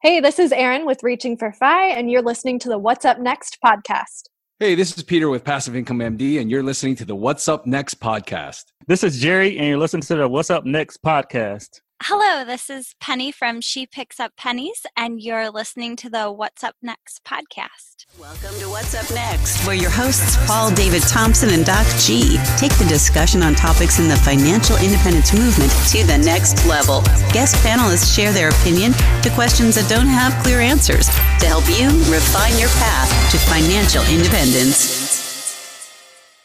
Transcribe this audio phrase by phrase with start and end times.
[0.00, 3.18] Hey, this is Erin with Reaching for FI, and you're listening to the What's Up
[3.18, 4.28] Next podcast.
[4.60, 7.66] Hey, this is Peter with Passive Income MD, and you're listening to the What's Up
[7.66, 8.66] Next podcast.
[8.86, 11.80] This is Jerry, and you're listening to the What's Up Next podcast.
[12.00, 16.62] Hello, this is Penny from She Picks Up Pennies, and you're listening to the What's
[16.62, 17.97] Up Next podcast.
[18.16, 22.72] Welcome to What's Up Next, where your hosts, Paul David Thompson and Doc G, take
[22.78, 27.02] the discussion on topics in the financial independence movement to the next level.
[27.32, 28.92] Guest panelists share their opinion
[29.22, 34.02] to questions that don't have clear answers to help you refine your path to financial
[34.10, 35.04] independence.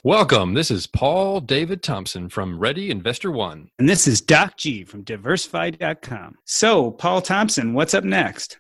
[0.04, 0.54] Welcome.
[0.54, 3.70] This is Paul David Thompson from Ready Investor One.
[3.80, 6.36] And this is Doc G from diversified.com.
[6.44, 8.60] So, Paul Thompson, what's up next?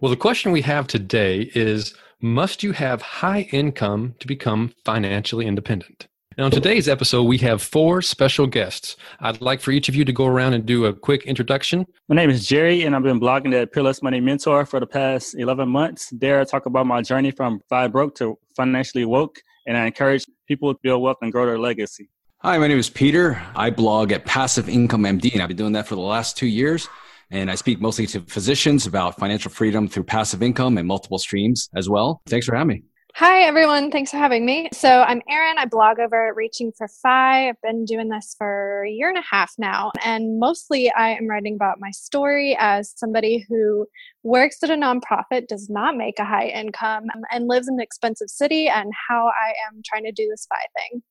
[0.00, 5.46] Well, the question we have today is Must you have high income to become financially
[5.46, 6.08] independent?
[6.36, 8.96] Now, in today's episode, we have four special guests.
[9.20, 11.86] I'd like for each of you to go around and do a quick introduction.
[12.08, 15.36] My name is Jerry, and I've been blogging at Peerless Money Mentor for the past
[15.38, 16.10] 11 months.
[16.10, 19.38] There, I talk about my journey from five broke to financially woke,
[19.68, 22.08] and I encourage people to build wealth and grow their legacy.
[22.38, 23.40] Hi, my name is Peter.
[23.54, 26.48] I blog at Passive Income MD, and I've been doing that for the last two
[26.48, 26.88] years.
[27.30, 31.68] And I speak mostly to physicians about financial freedom through passive income and multiple streams
[31.74, 32.22] as well.
[32.26, 32.82] Thanks for having me.
[33.14, 33.90] Hi, everyone.
[33.90, 34.68] Thanks for having me.
[34.72, 35.58] So, I'm Erin.
[35.58, 37.48] I blog over at Reaching for FI.
[37.48, 39.90] I've been doing this for a year and a half now.
[40.04, 43.86] And mostly, I am writing about my story as somebody who
[44.22, 48.30] works at a nonprofit, does not make a high income, and lives in an expensive
[48.30, 51.02] city, and how I am trying to do this FI thing.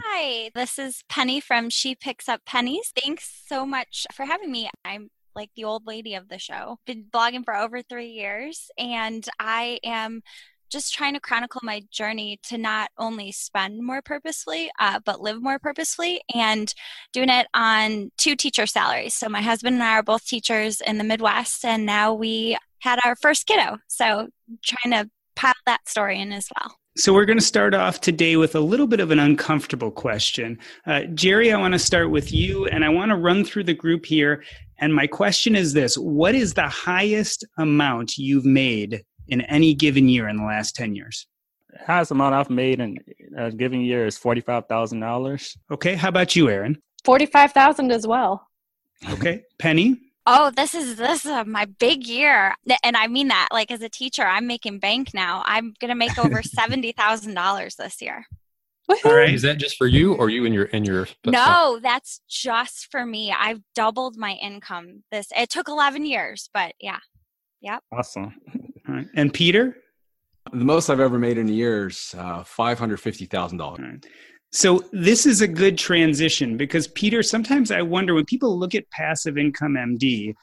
[0.00, 2.92] Hi, this is Penny from She Picks Up Pennies.
[2.94, 4.68] Thanks so much for having me.
[4.84, 6.78] I'm like the old lady of the show.
[6.86, 10.22] Been blogging for over three years, and I am
[10.68, 15.40] just trying to chronicle my journey to not only spend more purposefully, uh, but live
[15.40, 16.74] more purposefully, and
[17.12, 19.14] doing it on two teacher salaries.
[19.14, 22.98] So my husband and I are both teachers in the Midwest, and now we had
[23.04, 23.78] our first kiddo.
[23.88, 24.28] So
[24.64, 26.76] trying to pile that story in as well.
[26.98, 30.58] So, we're going to start off today with a little bit of an uncomfortable question.
[30.86, 33.74] Uh, Jerry, I want to start with you, and I want to run through the
[33.74, 34.42] group here.
[34.78, 40.08] And my question is this What is the highest amount you've made in any given
[40.08, 41.26] year in the last 10 years?
[41.86, 42.98] Highest amount I've made in
[43.36, 45.56] a given year is $45,000.
[45.72, 45.94] Okay.
[45.94, 46.78] How about you, Erin?
[47.04, 48.48] 45000 as well.
[49.10, 49.44] Okay.
[49.58, 50.00] Penny?
[50.28, 53.48] Oh, this is this is my big year, and I mean that.
[53.52, 55.44] Like as a teacher, I'm making bank now.
[55.46, 58.26] I'm gonna make over seventy thousand dollars this year.
[58.88, 59.34] All right.
[59.34, 61.08] Is that just for you, or you and your and your?
[61.26, 63.34] No, that's just for me.
[63.36, 65.02] I've doubled my income.
[65.10, 66.98] This it took eleven years, but yeah,
[67.60, 67.82] yep.
[67.92, 68.34] Awesome.
[68.88, 69.06] All right.
[69.14, 69.76] And Peter?
[70.52, 74.00] The most I've ever made in a year is uh, five hundred fifty thousand dollars.
[74.52, 78.88] So this is a good transition because Peter, sometimes I wonder when people look at
[78.90, 80.34] passive income MD,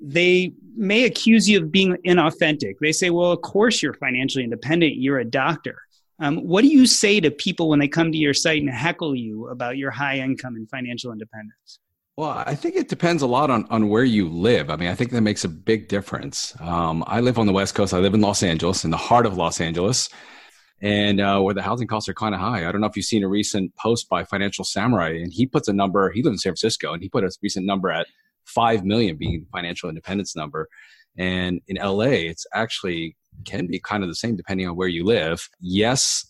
[0.00, 2.74] they may accuse you of being inauthentic.
[2.80, 5.76] They say, well, of course you're financially independent, you're a doctor.
[6.20, 9.14] Um, what do you say to people when they come to your site and heckle
[9.14, 11.80] you about your high income and financial independence?
[12.16, 14.70] Well, I think it depends a lot on, on where you live.
[14.70, 16.54] I mean, I think that makes a big difference.
[16.60, 17.92] Um, I live on the West Coast.
[17.92, 20.08] I live in Los Angeles, in the heart of Los Angeles
[20.84, 22.68] and uh, where the housing costs are kind of high.
[22.68, 25.66] I don't know if you've seen a recent post by Financial Samurai, and he puts
[25.66, 26.10] a number.
[26.10, 28.06] He lives in San Francisco, and he put a recent number at
[28.44, 30.68] five million being financial independence number.
[31.16, 35.04] And in LA, it's actually can be kind of the same depending on where you
[35.04, 35.48] live.
[35.60, 36.26] Yes,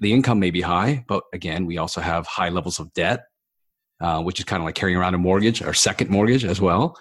[0.00, 3.24] the income may be high, but again, we also have high levels of debt,
[4.00, 6.96] uh, which is kind of like carrying around a mortgage or second mortgage as well.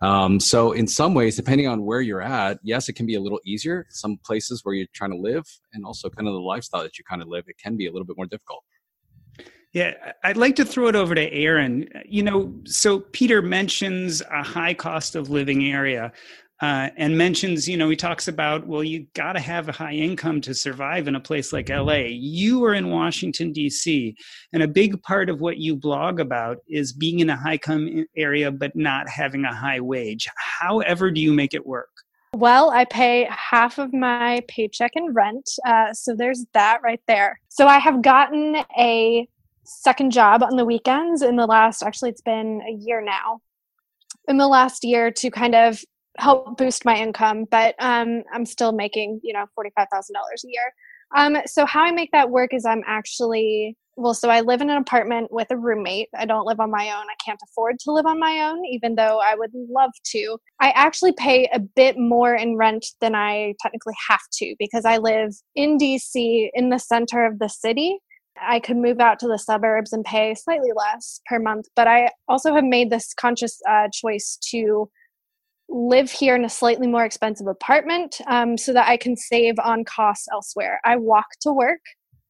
[0.00, 3.20] Um, so in some ways, depending on where you're at, yes, it can be a
[3.20, 3.86] little easier.
[3.90, 7.04] Some places where you're trying to live and also kind of the lifestyle that you
[7.08, 8.62] kind of live, it can be a little bit more difficult.
[9.72, 9.92] Yeah,
[10.24, 11.88] I'd like to throw it over to Erin.
[12.06, 16.12] You know, so Peter mentions a high cost of living area
[16.60, 19.92] uh, and mentions, you know, he talks about, well, you got to have a high
[19.92, 22.06] income to survive in a place like LA.
[22.08, 24.16] You are in Washington, D.C.,
[24.52, 28.06] and a big part of what you blog about is being in a high income
[28.16, 30.28] area but not having a high wage.
[30.36, 31.90] However, do you make it work?
[32.34, 35.48] Well, I pay half of my paycheck in rent.
[35.64, 37.40] Uh, so there's that right there.
[37.48, 39.28] So I have gotten a
[39.64, 43.40] second job on the weekends in the last, actually, it's been a year now.
[44.26, 45.82] In the last year to kind of
[46.18, 50.72] help boost my income, but um, I'm still making, you know, $45,000 a year.
[51.16, 54.70] Um, so how I make that work is I'm actually well, so I live in
[54.70, 56.08] an apartment with a roommate.
[56.16, 57.06] I don't live on my own.
[57.10, 60.38] I can't afford to live on my own, even though I would love to.
[60.60, 64.98] I actually pay a bit more in rent than I technically have to because I
[64.98, 67.98] live in DC in the center of the city.
[68.40, 72.10] I could move out to the suburbs and pay slightly less per month, but I
[72.28, 74.88] also have made this conscious uh, choice to
[75.68, 79.84] live here in a slightly more expensive apartment um, so that I can save on
[79.84, 80.80] costs elsewhere.
[80.84, 81.80] I walk to work.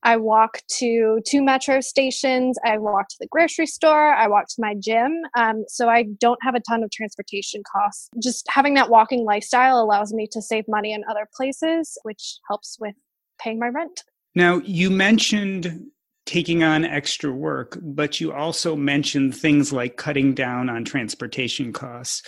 [0.03, 2.57] I walk to two metro stations.
[2.65, 4.13] I walk to the grocery store.
[4.13, 5.23] I walk to my gym.
[5.37, 8.09] Um, so I don't have a ton of transportation costs.
[8.23, 12.77] Just having that walking lifestyle allows me to save money in other places, which helps
[12.81, 12.95] with
[13.41, 14.05] paying my rent.
[14.35, 15.91] Now, you mentioned
[16.27, 22.23] taking on extra work, but you also mentioned things like cutting down on transportation costs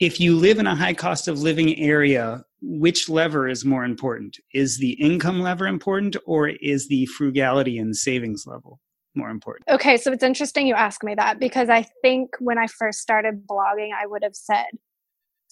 [0.00, 4.38] if you live in a high cost of living area, which lever is more important?
[4.54, 8.80] Is the income lever important or is the frugality and savings level
[9.14, 9.68] more important?
[9.68, 13.46] Okay, so it's interesting you ask me that because I think when I first started
[13.46, 14.66] blogging, I would have said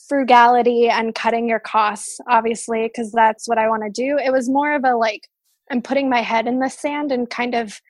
[0.08, 4.16] frugality and cutting your costs, obviously, because that's what I want to do.
[4.16, 5.28] It was more of a like,
[5.70, 7.80] I'm putting my head in the sand and kind of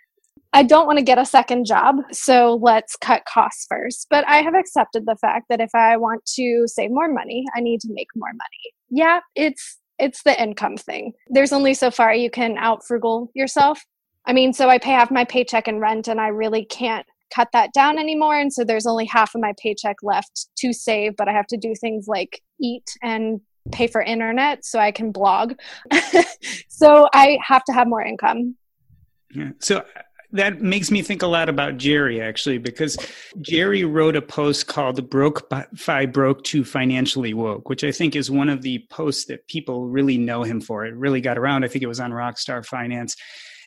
[0.52, 4.06] I don't want to get a second job, so let's cut costs first.
[4.08, 7.60] But I have accepted the fact that if I want to save more money, I
[7.60, 8.72] need to make more money.
[8.88, 11.12] Yeah, it's it's the income thing.
[11.28, 13.80] There's only so far you can out frugal yourself.
[14.26, 17.48] I mean, so I pay half my paycheck in rent and I really can't cut
[17.52, 21.28] that down anymore and so there's only half of my paycheck left to save, but
[21.28, 23.40] I have to do things like eat and
[23.70, 25.54] pay for internet so I can blog.
[26.68, 28.56] so I have to have more income.
[29.30, 29.50] Yeah.
[29.58, 29.84] So
[30.32, 32.96] that makes me think a lot about Jerry actually, because
[33.40, 38.30] Jerry wrote a post called "Broke Fi Broke to Financially Woke," which I think is
[38.30, 40.84] one of the posts that people really know him for.
[40.84, 41.64] It really got around.
[41.64, 43.16] I think it was on Rockstar Finance.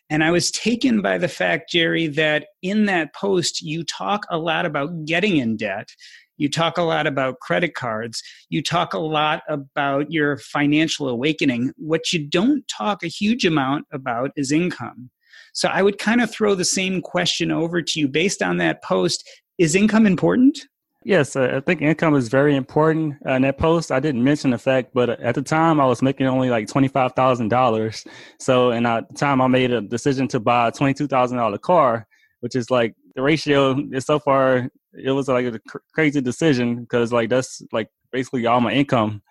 [0.09, 4.37] And I was taken by the fact, Jerry, that in that post, you talk a
[4.37, 5.87] lot about getting in debt.
[6.35, 8.21] You talk a lot about credit cards.
[8.49, 11.71] You talk a lot about your financial awakening.
[11.77, 15.11] What you don't talk a huge amount about is income.
[15.53, 18.83] So I would kind of throw the same question over to you based on that
[18.83, 19.27] post.
[19.57, 20.57] Is income important?
[21.03, 23.15] Yes, uh, I think income is very important.
[23.25, 26.01] Uh, in that post, I didn't mention the fact, but at the time I was
[26.01, 28.05] making only like twenty five thousand dollars.
[28.39, 31.37] So, and at the time I made a decision to buy a twenty two thousand
[31.37, 32.07] dollar car,
[32.41, 34.69] which is like the ratio is so far.
[34.93, 39.23] It was like a cr- crazy decision because like that's like basically all my income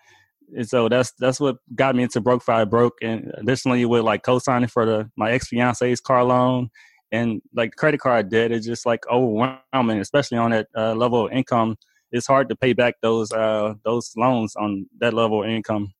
[0.55, 2.95] and so that's that's what got me into broke fi broke.
[3.01, 6.69] And additionally with like co-signing for the my ex-fiance's car loan.
[7.13, 11.31] And like credit card debt is just like overwhelming especially on that uh, level of
[11.31, 11.75] income.
[12.11, 15.93] It's hard to pay back those uh, those loans on that level of income.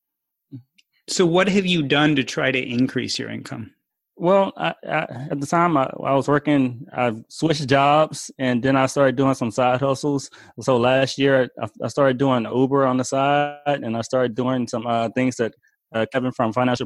[1.07, 3.73] So what have you done to try to increase your income
[4.21, 8.75] well, I, I, at the time I, I, was working, I switched jobs, and then
[8.75, 10.29] I started doing some side hustles.
[10.59, 11.49] So last year,
[11.83, 15.55] I, started doing Uber on the side, and I started doing some uh, things that
[15.91, 16.85] uh, Kevin from Financial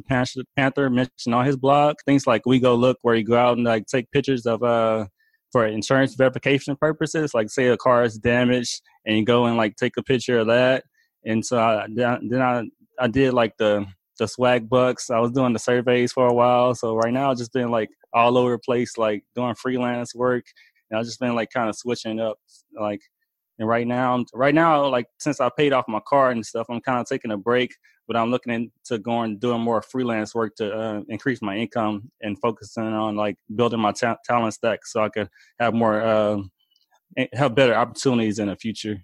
[0.56, 1.98] Panther mentioned on his blog.
[2.06, 5.06] Things like WeGoLook, where you go out and like take pictures of uh
[5.52, 7.34] for insurance verification purposes.
[7.34, 10.48] Like say a car is damaged, and you go and like take a picture of
[10.48, 10.86] that.
[11.26, 12.64] And so I, then I
[12.98, 13.86] I did like the
[14.18, 15.12] the Swagbucks.
[15.12, 16.76] I was doing the surveys for a while.
[16.76, 20.46] So right now I've just been like all over the place, like doing freelance work.
[20.90, 22.38] And I've just been like kind of switching up
[22.80, 23.02] like
[23.58, 26.82] and right now right now like since I paid off my car and stuff, I'm
[26.82, 27.74] kind of taking a break,
[28.08, 32.40] but I'm looking into going doing more freelance work to uh, increase my income and
[32.40, 35.30] focusing on like building my ta- talent stack so I could
[35.60, 36.38] have more uh,
[37.34, 39.04] have better opportunities in the future.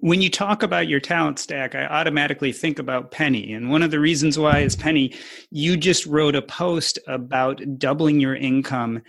[0.00, 3.52] When you talk about your talent stack, I automatically think about Penny.
[3.52, 5.12] And one of the reasons why is Penny,
[5.50, 9.02] you just wrote a post about doubling your income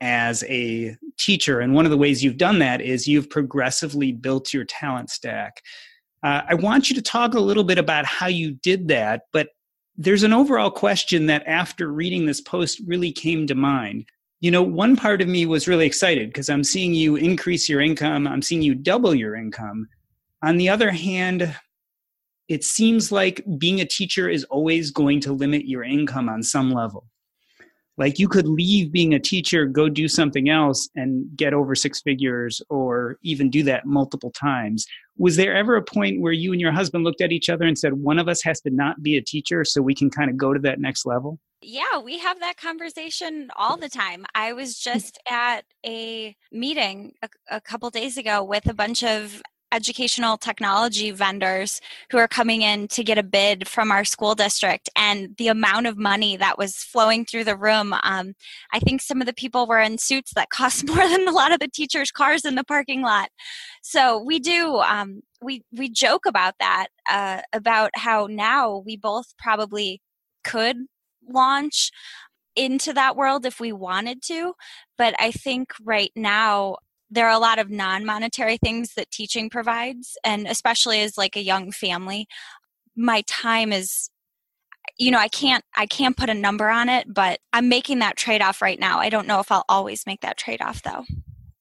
[0.00, 1.60] as a teacher.
[1.60, 5.62] And one of the ways you've done that is you've progressively built your talent stack.
[6.24, 9.50] Uh, I want you to talk a little bit about how you did that, but
[9.96, 14.04] there's an overall question that after reading this post really came to mind.
[14.40, 17.80] you know, one part of me was really excited because I'm seeing you increase your
[17.80, 19.88] income, I'm seeing you double your income.
[20.42, 21.54] On the other hand,
[22.48, 26.70] it seems like being a teacher is always going to limit your income on some
[26.70, 27.06] level.
[27.98, 32.00] Like you could leave being a teacher, go do something else and get over six
[32.00, 34.86] figures or even do that multiple times.
[35.16, 37.76] Was there ever a point where you and your husband looked at each other and
[37.76, 40.36] said, one of us has to not be a teacher so we can kind of
[40.36, 41.40] go to that next level?
[41.60, 44.24] Yeah, we have that conversation all the time.
[44.32, 49.42] I was just at a meeting a, a couple days ago with a bunch of
[49.72, 54.88] educational technology vendors who are coming in to get a bid from our school district
[54.96, 58.34] and the amount of money that was flowing through the room um,
[58.72, 61.52] i think some of the people were in suits that cost more than a lot
[61.52, 63.28] of the teachers cars in the parking lot
[63.82, 69.34] so we do um, we we joke about that uh, about how now we both
[69.38, 70.00] probably
[70.44, 70.76] could
[71.28, 71.90] launch
[72.58, 74.52] into that world if we wanted to.
[74.98, 76.76] But I think right now,
[77.10, 81.42] there are a lot of non-monetary things that teaching provides and especially as like a
[81.42, 82.26] young family
[82.96, 84.10] my time is
[84.98, 88.16] you know i can't i can't put a number on it but i'm making that
[88.16, 88.98] trade-off right now.
[88.98, 91.04] I don't know if i'll always make that trade-off though.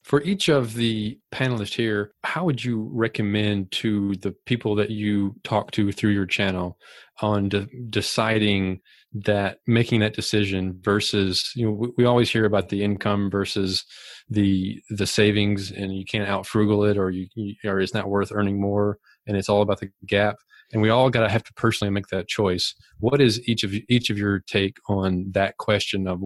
[0.04, 5.36] For each of the panelists here how would you recommend to the people that you
[5.44, 6.78] talk to through your channel
[7.22, 8.82] on de- deciding
[9.14, 13.86] that making that decision versus you know we, we, always hear about the income versus
[14.30, 18.10] the the savings and you can't out frugal it or you, you or it's not
[18.10, 20.38] worth earning more and it's all about the gap.
[20.74, 22.76] And we all got to have to personally make that choice.
[23.00, 26.20] What is each of each of your take on that question of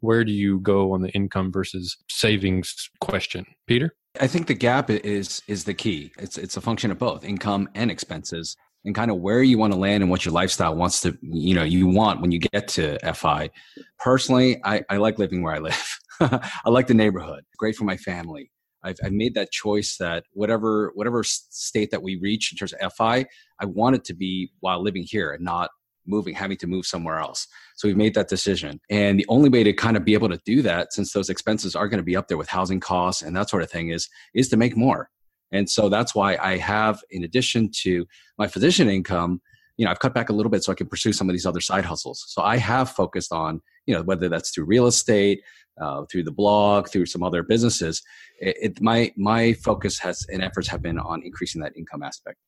[0.00, 3.46] where do you go on the income versus savings question?
[3.68, 3.94] Peter?
[4.20, 6.12] I think the gap is is the key.
[6.18, 9.72] It's it's a function of both income and expenses and kind of where you want
[9.72, 12.68] to land and what your lifestyle wants to you know you want when you get
[12.68, 13.50] to fi
[13.98, 15.98] personally i, I like living where i live.
[16.20, 17.44] I like the neighborhood.
[17.58, 18.50] Great for my family.
[18.84, 22.92] I've, I've made that choice that whatever whatever state that we reach in terms of
[22.92, 23.24] fi
[23.60, 25.70] i want it to be while living here and not
[26.06, 27.46] moving having to move somewhere else.
[27.76, 28.78] So we've made that decision.
[28.90, 31.74] And the only way to kind of be able to do that since those expenses
[31.74, 34.08] are going to be up there with housing costs and that sort of thing is
[34.34, 35.08] is to make more
[35.54, 38.06] and so that's why I have, in addition to
[38.38, 39.40] my physician income,
[39.76, 41.46] you know, I've cut back a little bit so I can pursue some of these
[41.46, 42.24] other side hustles.
[42.28, 45.42] So I have focused on, you know, whether that's through real estate,
[45.80, 48.02] uh, through the blog, through some other businesses.
[48.40, 52.38] It, it, my my focus has and efforts have been on increasing that income aspect.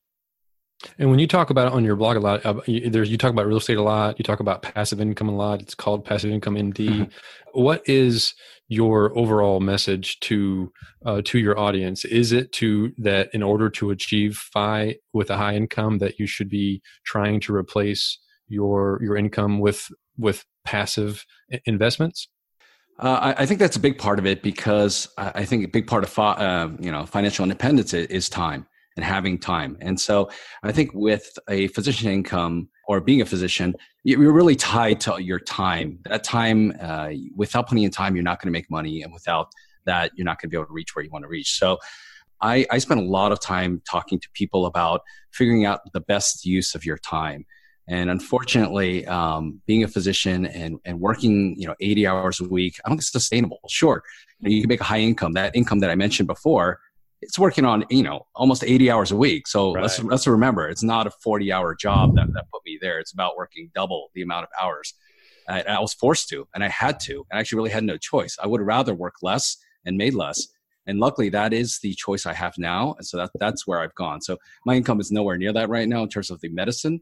[0.99, 3.17] And when you talk about it on your blog a lot, uh, you, there's you
[3.17, 4.19] talk about real estate a lot.
[4.19, 5.61] You talk about passive income a lot.
[5.61, 6.89] It's called Passive Income MD.
[6.89, 7.03] Mm-hmm.
[7.53, 8.35] What is
[8.67, 10.71] your overall message to
[11.05, 12.05] uh, to your audience?
[12.05, 16.27] Is it to that in order to achieve FI with a high income, that you
[16.27, 21.25] should be trying to replace your your income with with passive
[21.65, 22.27] investments?
[22.99, 25.67] Uh, I, I, think that's a big part of it because I, I think a
[25.67, 28.65] big part of fi- uh, you know financial independence is, is time
[28.97, 29.77] and having time.
[29.79, 30.29] And so
[30.63, 35.39] I think with a physician income or being a physician, you're really tied to your
[35.39, 35.99] time.
[36.05, 39.03] That time, uh, without plenty of time, you're not going to make money.
[39.03, 39.49] And without
[39.85, 41.57] that, you're not going to be able to reach where you want to reach.
[41.57, 41.77] So
[42.41, 45.01] I, I spend a lot of time talking to people about
[45.31, 47.45] figuring out the best use of your time.
[47.89, 52.75] And unfortunately, um, being a physician and, and working, you know, 80 hours a week,
[52.83, 53.59] I don't think it's sustainable.
[53.69, 54.03] Sure,
[54.39, 55.33] you, know, you can make a high income.
[55.33, 56.79] That income that I mentioned before,
[57.21, 59.81] it's working on you know almost 80 hours a week so right.
[59.81, 63.13] let's let's remember it's not a 40 hour job that, that put me there it's
[63.13, 64.93] about working double the amount of hours
[65.49, 68.37] I, I was forced to and i had to i actually really had no choice
[68.41, 70.47] i would rather work less and made less
[70.85, 73.95] and luckily that is the choice i have now and so that, that's where i've
[73.95, 76.99] gone so my income is nowhere near that right now in terms of the medicine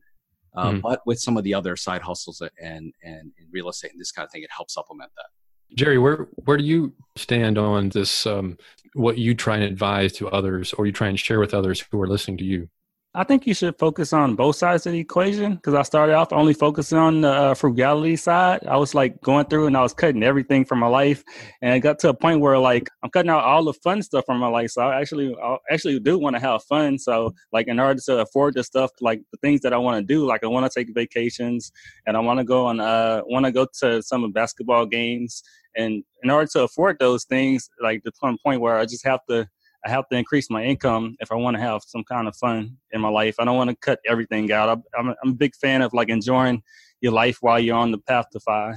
[0.56, 0.80] uh, mm-hmm.
[0.80, 4.12] but with some of the other side hustles and, and and real estate and this
[4.12, 5.26] kind of thing it helps supplement that
[5.74, 8.26] Jerry, where where do you stand on this?
[8.26, 8.58] Um,
[8.96, 12.02] what you try and advise to others, or you try and share with others who
[12.02, 12.70] are listening to you?
[13.18, 16.34] I think you should focus on both sides of the equation because I started off
[16.34, 18.68] only focusing on the uh, frugality side.
[18.68, 21.24] I was like going through and I was cutting everything from my life,
[21.62, 24.26] and it got to a point where like I'm cutting out all the fun stuff
[24.26, 24.72] from my life.
[24.72, 27.00] So I actually, I actually do want to have fun.
[27.00, 30.14] So like in order to afford the stuff, like the things that I want to
[30.14, 31.72] do, like I want to take vacations
[32.06, 35.42] and I want to go on, uh, want to go to some basketball games,
[35.76, 38.12] and in order to afford those things, like the
[38.44, 39.48] point where I just have to
[39.86, 42.78] I have to increase my income if I want to have some kind of fun
[42.92, 43.36] in my life.
[43.38, 44.82] I don't want to cut everything out.
[44.98, 46.64] I'm, I'm a big fan of like enjoying
[47.02, 48.74] your life while you're on the path to FI.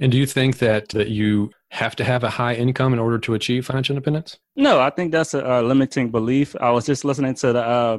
[0.00, 3.18] And do you think that that you have to have a high income in order
[3.18, 4.38] to achieve financial independence?
[4.56, 6.54] No, I think that's a, a limiting belief.
[6.60, 7.98] I was just listening to the uh,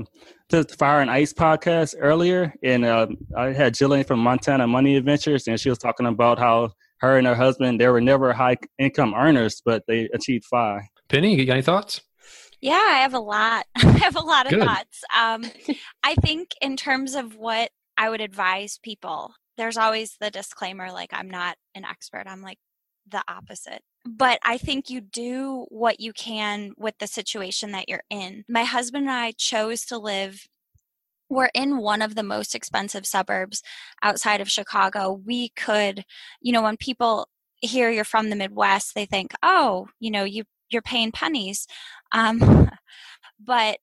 [0.49, 4.95] to the Fire and Ice podcast earlier, and uh, I had Jillian from Montana Money
[4.95, 8.57] Adventures, and she was talking about how her and her husband, they were never high
[8.77, 10.89] income earners, but they achieved FI.
[11.07, 12.01] Penny, you got any thoughts?
[12.61, 13.65] Yeah, I have a lot.
[13.75, 14.63] I have a lot of Good.
[14.63, 15.03] thoughts.
[15.17, 15.45] Um,
[16.03, 21.09] I think in terms of what I would advise people, there's always the disclaimer like,
[21.13, 22.23] I'm not an expert.
[22.27, 22.59] I'm like
[23.09, 23.81] the opposite.
[24.05, 28.45] But I think you do what you can with the situation that you're in.
[28.47, 30.47] My husband and I chose to live
[31.29, 33.61] we're in one of the most expensive suburbs
[34.01, 35.21] outside of Chicago.
[35.25, 36.03] We could,
[36.41, 37.27] you know, when people
[37.61, 41.67] hear you're from the Midwest, they think, oh, you know, you you're paying pennies.
[42.11, 42.69] Um,
[43.39, 43.77] but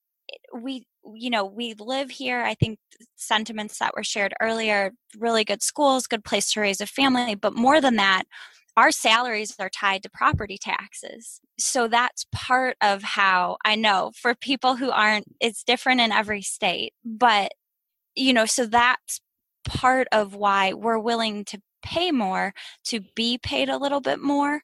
[0.54, 2.42] we, you know, we live here.
[2.42, 2.78] I think
[3.16, 7.34] sentiments that were shared earlier, really good schools, good place to raise a family.
[7.34, 8.24] But more than that,
[8.76, 11.40] our salaries are tied to property taxes.
[11.58, 16.42] So that's part of how I know for people who aren't, it's different in every
[16.42, 16.92] state.
[17.04, 17.52] But,
[18.14, 19.20] you know, so that's
[19.64, 22.52] part of why we're willing to pay more
[22.84, 24.60] to be paid a little bit more.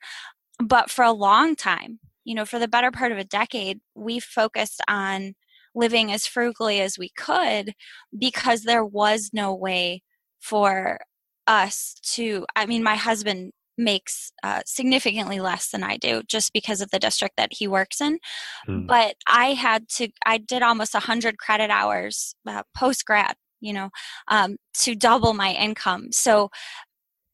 [0.63, 4.21] But for a long time, you know, for the better part of a decade, we
[4.21, 5.35] focused on
[5.75, 7.73] living as frugally as we could
[8.17, 10.03] because there was no way
[10.39, 11.01] for
[11.47, 16.81] us to i mean my husband makes uh, significantly less than i do just because
[16.81, 18.19] of the district that he works in.
[18.67, 18.87] Hmm.
[18.87, 23.89] but i had to i did almost 100 credit hours uh, post grad you know
[24.29, 26.13] um, to double my income.
[26.13, 26.51] So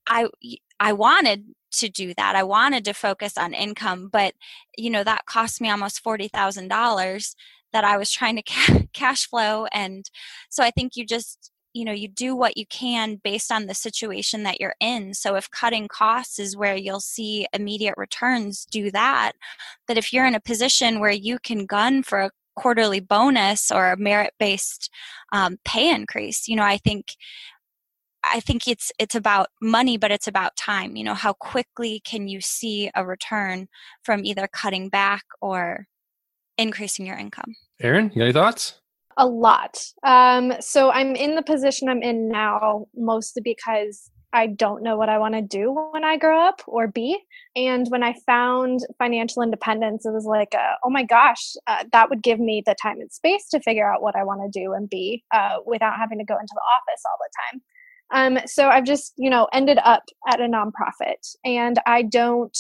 [0.06, 0.28] i
[0.78, 2.34] i wanted to do that.
[2.34, 4.34] I wanted to focus on income but
[4.76, 7.34] you know that cost me almost $40000
[7.72, 9.66] that i was trying to ca- cash flow.
[9.72, 10.08] And
[10.48, 13.74] so i think you just you know you do what you can based on the
[13.74, 18.90] situation that you're in so if cutting costs is where you'll see immediate returns do
[18.90, 19.32] that
[19.86, 23.92] but if you're in a position where you can gun for a quarterly bonus or
[23.92, 24.90] a merit based
[25.32, 27.14] um, pay increase you know i think
[28.24, 30.96] I think it's it's about money, but it's about time.
[30.96, 33.68] You know, how quickly can you see a return
[34.02, 35.86] from either cutting back or
[36.56, 37.54] increasing your income?
[37.80, 38.80] Erin, you got any thoughts?
[39.20, 39.76] A lot.
[40.04, 45.08] Um, so I'm in the position I'm in now mostly because I don't know what
[45.08, 47.18] I want to do when I grow up or be.
[47.56, 52.10] And when I found financial independence, it was like, uh, oh my gosh, uh, that
[52.10, 54.72] would give me the time and space to figure out what I want to do
[54.72, 57.62] and be uh, without having to go into the office all the time.
[58.10, 62.56] Um, so I've just, you know, ended up at a nonprofit and I don't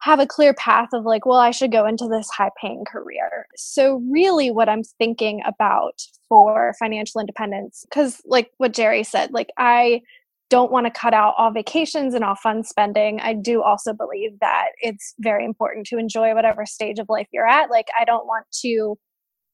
[0.00, 3.46] have a clear path of like, well, I should go into this high paying career.
[3.56, 9.48] So, really, what I'm thinking about for financial independence, because like what Jerry said, like,
[9.58, 10.02] I
[10.50, 13.20] don't want to cut out all vacations and all fun spending.
[13.20, 17.46] I do also believe that it's very important to enjoy whatever stage of life you're
[17.46, 17.70] at.
[17.70, 18.96] Like, I don't want to.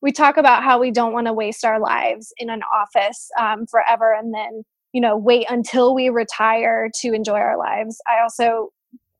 [0.02, 3.66] We talk about how we don't want to waste our lives in an office um,
[3.66, 7.98] forever and then, you know, wait until we retire to enjoy our lives.
[8.06, 8.68] I also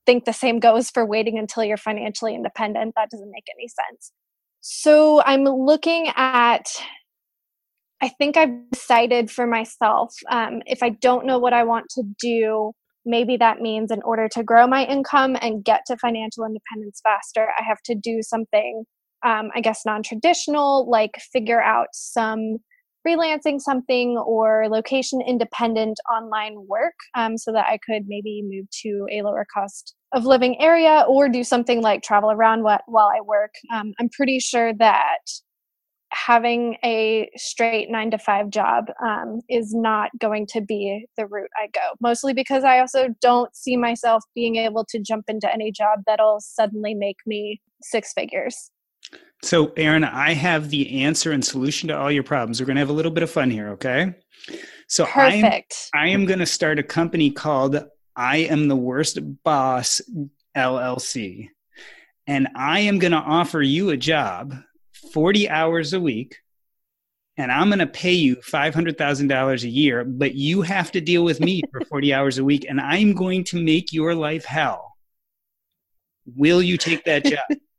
[0.07, 2.95] think the same goes for waiting until you're financially independent.
[2.97, 4.13] That doesn't make any sense.
[4.61, 6.67] So I'm looking at,
[8.01, 12.03] I think I've decided for myself um, if I don't know what I want to
[12.19, 12.73] do,
[13.05, 17.49] maybe that means in order to grow my income and get to financial independence faster,
[17.59, 18.85] I have to do something,
[19.25, 22.59] um, I guess, non traditional, like figure out some
[23.07, 29.07] freelancing something or location independent online work um, so that I could maybe move to
[29.13, 33.21] a lower cost of living area or do something like travel around what, while I
[33.21, 33.53] work.
[33.73, 35.19] Um, I'm pretty sure that
[36.15, 41.51] having a straight nine to five job um, is not going to be the route
[41.61, 45.73] I go, mostly because I also don't see myself being able to jump into any
[45.73, 48.71] job that'll suddenly make me six figures.
[49.45, 52.61] So, Erin, I have the answer and solution to all your problems.
[52.61, 54.15] We're going to have a little bit of fun here, okay?
[54.89, 55.91] So, Perfect.
[55.93, 57.85] I am, I am going to start a company called
[58.17, 60.01] I Am the Worst Boss
[60.57, 61.51] LLC.
[62.27, 64.55] And I am going to offer you a job
[65.13, 66.37] 40 hours a week.
[67.37, 71.41] And I'm going to pay you $500,000 a year, but you have to deal with
[71.41, 72.65] me for 40 hours a week.
[72.67, 74.97] And I'm going to make your life hell.
[76.25, 77.41] Will you take that job?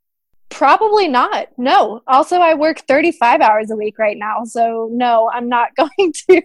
[0.49, 1.47] Probably not.
[1.57, 2.01] No.
[2.07, 4.43] Also, I work 35 hours a week right now.
[4.45, 6.41] So, no, I'm not going to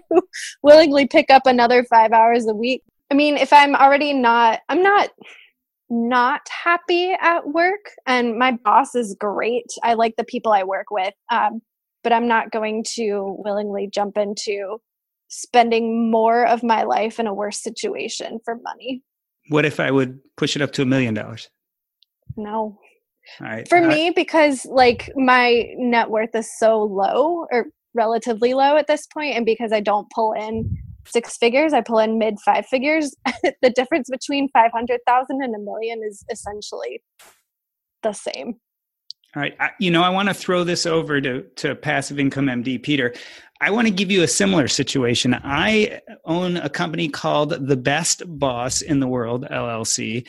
[0.63, 2.83] willingly pick up another five hours a week.
[3.11, 5.11] I mean, if I'm already not, I'm not
[5.91, 10.87] not happy at work and my boss is great i like the people i work
[10.89, 11.61] with um,
[12.05, 14.79] but i'm not going to willingly jump into
[15.27, 19.03] spending more of my life in a worse situation for money
[19.49, 21.51] what if I would push it up to a million dollars?
[22.37, 22.79] no
[23.41, 23.69] right.
[23.69, 29.07] for me because like my net worth is so low or relatively low at this
[29.07, 33.15] point and because i don't pull in six figures, I pull in mid five figures.
[33.63, 37.03] the difference between 500,000 and a million is essentially
[38.03, 38.57] the same.
[39.37, 39.55] All right.
[39.61, 43.15] I, you know, I want to throw this over to, to Passive Income MD, Peter.
[43.61, 45.39] I want to give you a similar situation.
[45.45, 50.27] I own a company called The Best Boss in the World, LLC,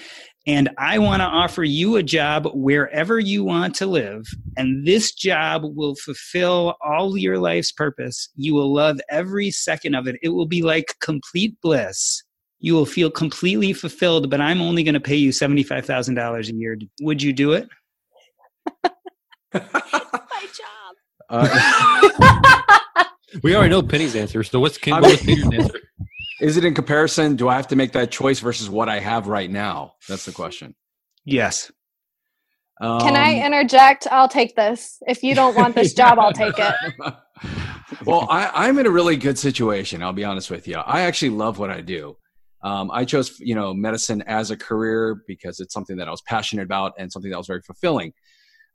[0.47, 4.25] and I want to offer you a job wherever you want to live.
[4.57, 8.29] And this job will fulfill all your life's purpose.
[8.35, 10.15] You will love every second of it.
[10.23, 12.23] It will be like complete bliss.
[12.59, 16.77] You will feel completely fulfilled, but I'm only going to pay you $75,000 a year.
[17.01, 17.69] Would you do it?
[19.53, 19.61] My
[20.53, 20.95] job.
[21.29, 22.09] Uh,
[23.43, 24.43] we already know Penny's answer.
[24.43, 25.79] So what's, Ken, what's Peter's answer?
[26.41, 27.35] Is it in comparison?
[27.35, 29.93] Do I have to make that choice versus what I have right now?
[30.09, 30.73] That's the question.
[31.23, 31.71] Yes.
[32.81, 34.07] Um, Can I um, interject?
[34.09, 34.97] I'll take this.
[35.07, 36.73] If you don't want this job, I'll take it.
[38.05, 40.01] well, I, am in a really good situation.
[40.01, 40.77] I'll be honest with you.
[40.77, 42.17] I actually love what I do.
[42.63, 46.23] Um, I chose, you know, medicine as a career because it's something that I was
[46.27, 48.13] passionate about and something that was very fulfilling.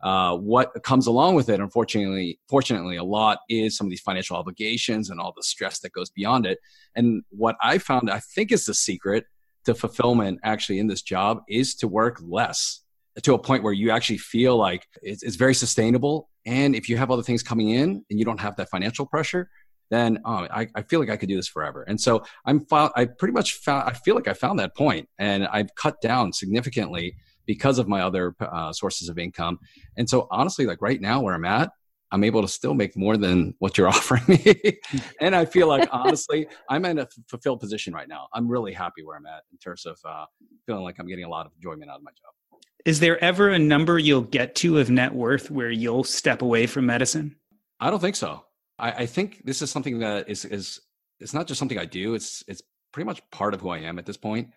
[0.03, 4.37] Uh, what comes along with it, unfortunately, fortunately, a lot is some of these financial
[4.37, 6.59] obligations and all the stress that goes beyond it.
[6.95, 9.25] And what I found, I think, is the secret
[9.65, 12.83] to fulfillment actually in this job is to work less
[13.23, 16.29] to a point where you actually feel like it's, it's very sustainable.
[16.45, 19.49] And if you have other things coming in and you don't have that financial pressure,
[19.91, 21.83] then oh, I, I feel like I could do this forever.
[21.83, 25.47] And so I'm I pretty much found I feel like I found that point, and
[25.47, 29.59] I've cut down significantly because of my other uh, sources of income.
[29.97, 31.71] And so honestly, like right now where I'm at,
[32.13, 34.79] I'm able to still make more than what you're offering me.
[35.21, 38.29] and I feel like honestly, I'm in a fulfilled position right now.
[38.33, 40.27] I'm really happy where I'm at in terms of uh,
[40.67, 42.61] feeling like I'm getting a lot of enjoyment out of my job.
[42.85, 46.67] Is there ever a number you'll get to of net worth where you'll step away
[46.69, 47.35] from medicine?
[47.81, 48.45] I don't think so.
[48.79, 50.81] I, I think this is something that is is
[51.19, 52.15] it's not just something I do.
[52.15, 54.51] It's it's pretty much part of who I am at this point.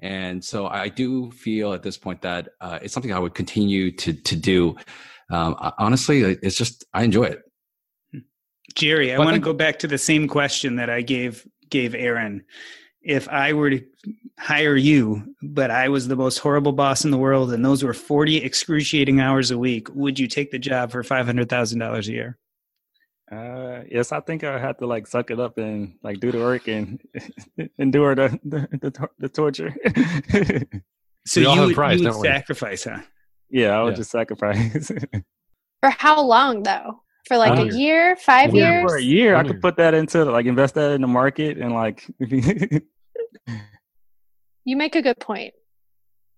[0.00, 3.90] And so I do feel at this point that uh, it's something I would continue
[3.92, 4.76] to to do.
[5.30, 7.42] Um, honestly, it's just I enjoy it.
[8.74, 12.44] Jerry, I want to go back to the same question that I gave gave Erin.
[13.00, 13.84] If I were to
[14.38, 17.94] hire you, but I was the most horrible boss in the world, and those were
[17.94, 22.08] forty excruciating hours a week, would you take the job for five hundred thousand dollars
[22.08, 22.38] a year?
[23.30, 26.38] Uh, yes, I think I had to like suck it up and like do the
[26.38, 27.00] work and
[27.78, 29.74] endure the the, the, the torture.
[31.26, 33.00] so you, would, price, you would sacrifice, huh?
[33.50, 33.96] Yeah, I would yeah.
[33.96, 34.92] just sacrifice.
[35.82, 37.02] For how long though?
[37.26, 38.88] For like a year, five years?
[38.88, 41.72] For a year, I could put that into like invest that in the market and
[41.74, 42.08] like.
[44.64, 45.52] you make a good point,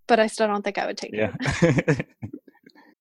[0.07, 1.35] but I still don't think I would take yeah.
[1.41, 2.07] it.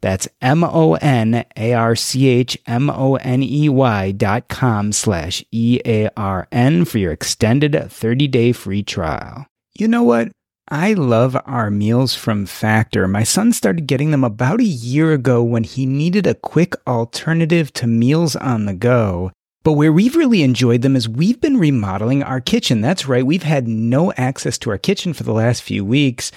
[0.00, 4.92] That's M O N A R C H M O N E Y dot com
[4.92, 9.46] slash E A R N for your extended 30 day free trial.
[9.76, 10.30] You know what?
[10.70, 13.08] I love our meals from Factor.
[13.08, 17.72] My son started getting them about a year ago when he needed a quick alternative
[17.74, 19.32] to meals on the go.
[19.64, 22.80] But where we've really enjoyed them is we've been remodeling our kitchen.
[22.80, 23.26] That's right.
[23.26, 26.32] We've had no access to our kitchen for the last few weeks.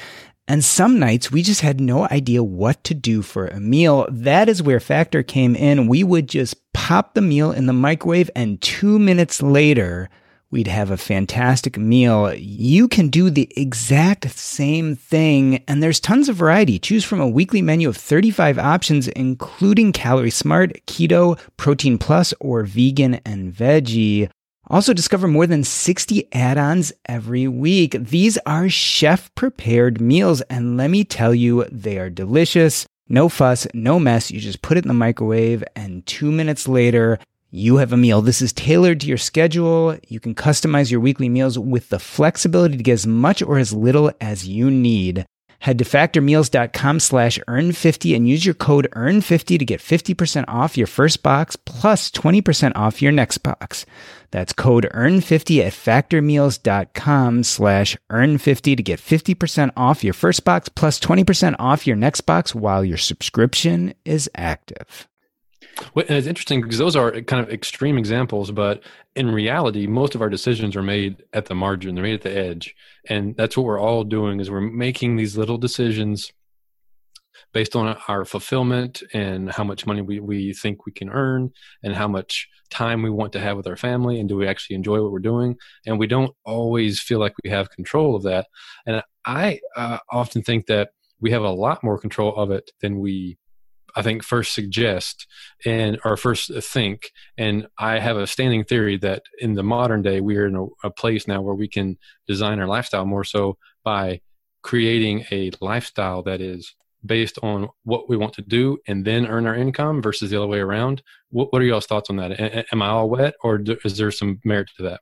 [0.51, 4.05] And some nights we just had no idea what to do for a meal.
[4.11, 5.87] That is where Factor came in.
[5.87, 10.09] We would just pop the meal in the microwave and two minutes later,
[10.49, 12.33] we'd have a fantastic meal.
[12.33, 16.79] You can do the exact same thing, and there's tons of variety.
[16.79, 22.63] Choose from a weekly menu of 35 options, including Calorie Smart, Keto, Protein Plus, or
[22.63, 24.29] Vegan and Veggie.
[24.71, 27.91] Also, discover more than 60 add ons every week.
[27.99, 32.87] These are chef prepared meals, and let me tell you, they are delicious.
[33.09, 34.31] No fuss, no mess.
[34.31, 38.21] You just put it in the microwave, and two minutes later, you have a meal.
[38.21, 39.97] This is tailored to your schedule.
[40.07, 43.73] You can customize your weekly meals with the flexibility to get as much or as
[43.73, 45.25] little as you need.
[45.61, 50.87] Head to factormeals.com slash earn50 and use your code earn50 to get 50% off your
[50.87, 53.85] first box plus 20% off your next box.
[54.31, 60.99] That's code earn50 at factormeals.com slash earn50 to get 50% off your first box plus
[60.99, 65.07] 20% off your next box while your subscription is active.
[65.93, 68.83] Well, and it's interesting because those are kind of extreme examples, but
[69.15, 71.95] in reality, most of our decisions are made at the margin.
[71.95, 72.75] They're made at the edge,
[73.07, 76.31] and that's what we're all doing is we're making these little decisions
[77.53, 81.51] based on our fulfillment and how much money we, we think we can earn
[81.83, 84.75] and how much time we want to have with our family and do we actually
[84.75, 88.47] enjoy what we're doing and we don't always feel like we have control of that
[88.85, 92.99] and i uh, often think that we have a lot more control of it than
[92.99, 93.37] we
[93.95, 95.27] I think first suggest
[95.65, 97.11] and or first think.
[97.37, 100.65] And I have a standing theory that in the modern day we are in a,
[100.87, 104.21] a place now where we can design our lifestyle more so by
[104.61, 109.47] creating a lifestyle that is based on what we want to do and then earn
[109.47, 111.01] our income versus the other way around.
[111.29, 112.31] What, what are y'all's thoughts on that?
[112.31, 115.01] A- am I all wet or do, is there some merit to that?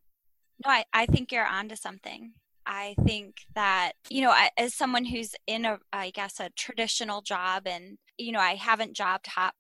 [0.65, 2.33] No, I, I think you're onto something.
[2.65, 7.63] I think that, you know, as someone who's in a, I guess, a traditional job
[7.65, 9.55] and, you know, I haven't job hop,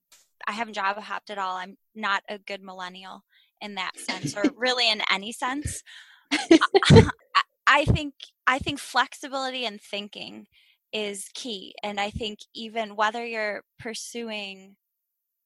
[0.47, 1.55] I haven't job hopped at all.
[1.55, 3.23] I'm not a good millennial
[3.61, 5.83] in that sense or really in any sense.
[7.67, 8.13] I think,
[8.45, 10.47] I think flexibility and thinking
[10.91, 11.73] is key.
[11.83, 14.75] And I think even whether you're pursuing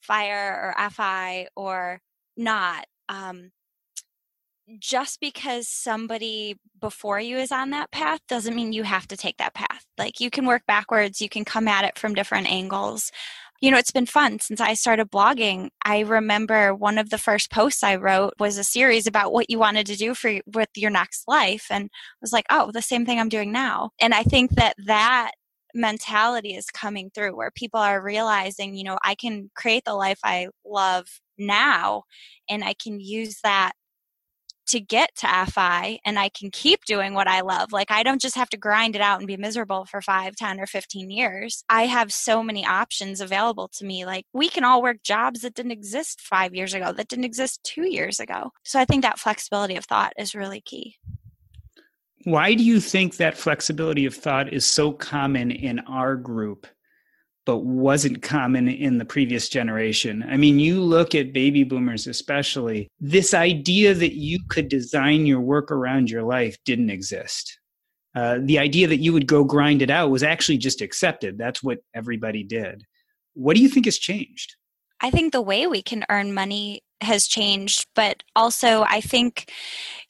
[0.02, 2.02] fire or FI or
[2.38, 3.52] not, um,
[4.80, 9.38] just because somebody before you is on that path doesn't mean you have to take
[9.38, 9.86] that path.
[9.97, 13.12] Like you can work backwards, you can come at it from different angles.
[13.62, 15.69] You know, it's been fun since I started blogging.
[15.86, 19.58] I remember one of the first posts I wrote was a series about what you
[19.60, 23.06] wanted to do for with your next life and I was like, "Oh, the same
[23.06, 25.32] thing I'm doing now." And I think that that
[25.73, 30.19] mentality is coming through where people are realizing, you know, I can create the life
[30.23, 32.04] I love now
[32.49, 33.73] and I can use that
[34.67, 37.71] to get to FI and I can keep doing what I love.
[37.71, 40.60] Like I don't just have to grind it out and be miserable for five, ten,
[40.60, 41.63] or 15 years.
[41.69, 44.06] I have so many options available to me.
[44.06, 47.63] Like we can all work jobs that didn't exist five years ago, that didn't exist
[47.63, 48.52] two years ago.
[48.63, 50.97] So I think that flexibility of thought is really key.
[52.26, 56.67] Why do you think that flexibility of thought is so common in our group
[57.46, 60.24] but wasn't common in the previous generation.
[60.28, 65.42] I mean, you look at baby boomers, especially, this idea that you could design your
[65.42, 67.60] work around your life didn't exist.
[68.16, 71.38] Uh, the idea that you would go grind it out was actually just accepted.
[71.38, 72.84] That's what everybody did.
[73.34, 74.56] What do you think has changed?
[75.02, 79.52] I think the way we can earn money has changed, but also I think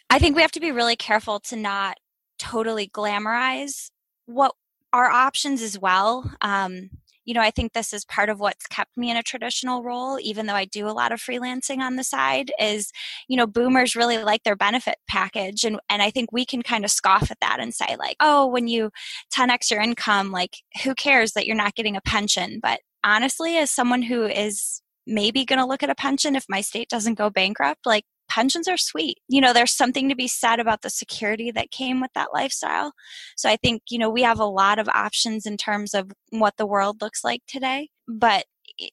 [0.10, 1.98] I think we have to be really careful to not
[2.38, 3.90] totally glamorize
[4.26, 4.54] what
[4.92, 6.32] our options as well.
[6.42, 6.92] Um,
[7.26, 10.20] you know, I think this is part of what's kept me in a traditional role,
[10.22, 12.92] even though I do a lot of freelancing on the side, is,
[13.28, 15.64] you know, boomers really like their benefit package.
[15.64, 18.48] And, and I think we can kind of scoff at that and say, like, oh,
[18.48, 18.92] when you
[19.34, 22.60] 10x your income, like, who cares that you're not getting a pension?
[22.62, 26.62] But honestly, as someone who is maybe going to look at a pension if my
[26.62, 29.20] state doesn't go bankrupt, like, pensions are sweet.
[29.28, 32.94] You know, there's something to be said about the security that came with that lifestyle.
[33.38, 36.58] So I think, you know, we have a lot of options in terms of what
[36.58, 37.90] the world looks like today.
[38.08, 38.46] But,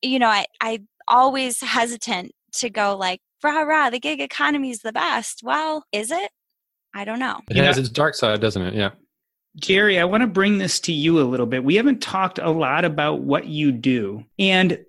[0.02, 4.80] you know, I, I always hesitant to go like, rah, rah, the gig economy is
[4.80, 5.40] the best.
[5.42, 6.30] Well, is it?
[6.94, 7.40] I don't know.
[7.48, 8.74] It has its dark side, doesn't it?
[8.74, 8.90] Yeah.
[9.56, 11.64] Jerry, I want to bring this to you a little bit.
[11.64, 14.24] We haven't talked a lot about what you do.
[14.38, 14.84] And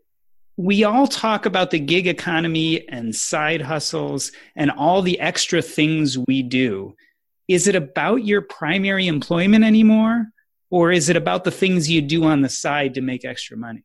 [0.62, 6.20] we all talk about the gig economy and side hustles and all the extra things
[6.28, 6.96] we do.
[7.48, 10.28] Is it about your primary employment anymore?
[10.70, 13.84] Or is it about the things you do on the side to make extra money?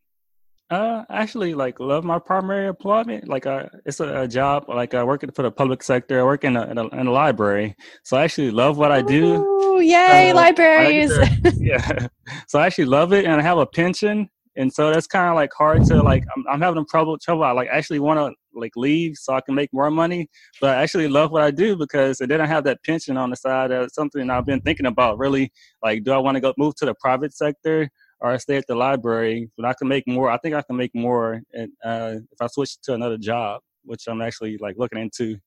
[0.69, 3.27] Uh, actually, like love my primary employment.
[3.27, 4.65] Like, uh, it's a, a job.
[4.67, 6.19] Like, I work for the public sector.
[6.19, 9.01] I work in a, in a, in a library, so I actually love what I
[9.01, 9.35] do.
[9.35, 11.11] Ooh, yay, uh, libraries!
[11.57, 12.07] yeah,
[12.47, 15.35] so I actually love it, and I have a pension, and so that's kind of
[15.35, 16.23] like hard to like.
[16.35, 17.17] I'm, I'm having trouble.
[17.17, 17.43] Trouble.
[17.43, 20.27] I like actually want to like leave so I can make more money,
[20.59, 23.35] but I actually love what I do because then I have that pension on the
[23.35, 23.71] side.
[23.71, 25.19] That's something I've been thinking about.
[25.19, 25.51] Really,
[25.83, 27.89] like, do I want to go move to the private sector?
[28.19, 30.31] or stay at the library, but I can make more.
[30.31, 34.07] I think I can make more and, uh, if I switch to another job, which
[34.07, 35.37] I'm actually like looking into.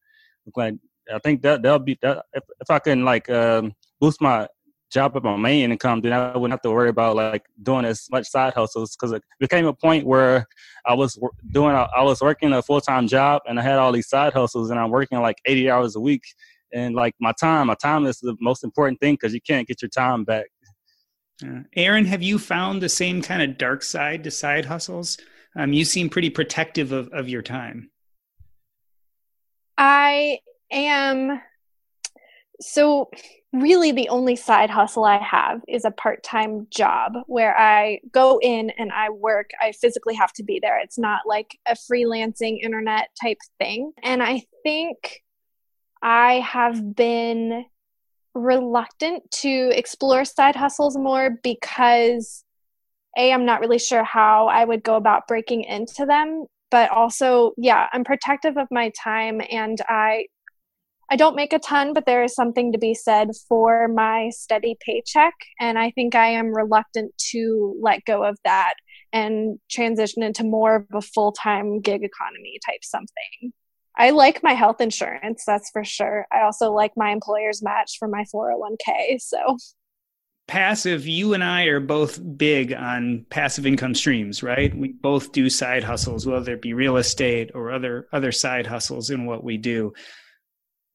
[0.57, 0.75] Like,
[1.12, 4.46] I think that that'll be that if, if I can like um, boost my
[4.90, 8.09] job up my main income, then I wouldn't have to worry about like doing as
[8.11, 10.46] much side hustles because it became a point where
[10.85, 11.18] I was
[11.50, 14.70] doing I was working a full time job and I had all these side hustles
[14.70, 16.22] and I'm working like 80 hours a week
[16.72, 19.83] and like my time, my time is the most important thing because you can't get
[19.83, 20.46] your time back
[21.42, 25.18] uh, Erin, have you found the same kind of dark side to side hustles?
[25.57, 27.90] Um, you seem pretty protective of, of your time.
[29.76, 31.40] I am.
[32.61, 33.11] So,
[33.53, 38.38] really, the only side hustle I have is a part time job where I go
[38.42, 39.51] in and I work.
[39.61, 40.79] I physically have to be there.
[40.79, 43.92] It's not like a freelancing internet type thing.
[44.03, 45.23] And I think
[46.03, 47.64] I have been
[48.35, 52.44] reluctant to explore side hustles more because
[53.18, 57.53] a i'm not really sure how i would go about breaking into them but also
[57.59, 60.25] yeah i'm protective of my time and i
[61.11, 64.77] i don't make a ton but there is something to be said for my steady
[64.81, 68.75] paycheck and i think i am reluctant to let go of that
[69.12, 73.53] and transition into more of a full-time gig economy type something
[73.96, 76.27] I like my health insurance, that's for sure.
[76.33, 79.20] I also like my employer's match for my 401k.
[79.20, 79.59] So,
[80.46, 84.75] passive, you and I are both big on passive income streams, right?
[84.75, 89.11] We both do side hustles, whether it be real estate or other other side hustles
[89.11, 89.92] in what we do.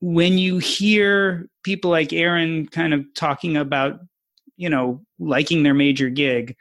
[0.02, 4.00] When you hear people like Erin kind of talking about,
[4.58, 6.56] you know, liking their major gig,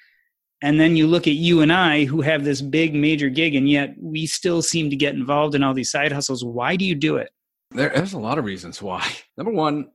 [0.63, 3.69] and then you look at you and I who have this big major gig, and
[3.69, 6.45] yet we still seem to get involved in all these side hustles.
[6.45, 7.31] Why do you do it?
[7.73, 9.07] There, there's a lot of reasons why.
[9.37, 9.91] Number one,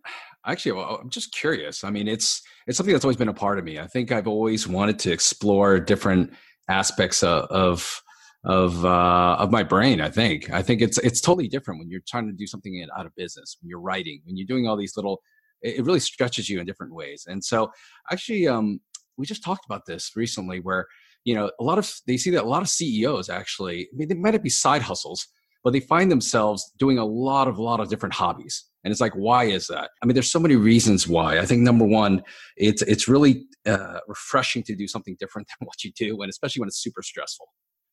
[0.46, 1.84] actually, well, I'm just curious.
[1.84, 3.80] I mean, it's it's something that's always been a part of me.
[3.80, 6.34] I think I've always wanted to explore different
[6.70, 8.02] aspects of of
[8.44, 10.02] of, uh, of my brain.
[10.02, 13.06] I think I think it's it's totally different when you're trying to do something out
[13.06, 15.22] of business, when you're writing, when you're doing all these little.
[15.62, 17.72] It, it really stretches you in different ways, and so
[18.12, 18.80] actually, um,
[19.18, 20.88] we just talked about this recently where
[21.26, 24.08] you know a lot of they see that a lot of ceos actually I mean,
[24.08, 25.28] they might be side hustles
[25.64, 29.02] but they find themselves doing a lot of a lot of different hobbies and it's
[29.02, 32.24] like why is that i mean there's so many reasons why i think number one
[32.56, 36.62] it's it's really uh, refreshing to do something different than what you do and especially
[36.62, 37.48] when it's super stressful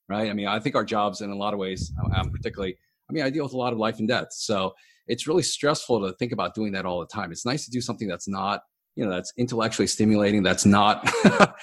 [0.09, 0.31] right?
[0.31, 2.77] I mean i think our jobs in a lot of ways i'm particularly
[3.09, 4.29] i mean i deal with a lot of life and death.
[4.33, 4.75] So
[5.07, 7.31] it's really stressful to think about doing that all the time.
[7.31, 8.63] It's nice to do something that's not
[8.97, 11.07] you know that's intellectually stimulating that's not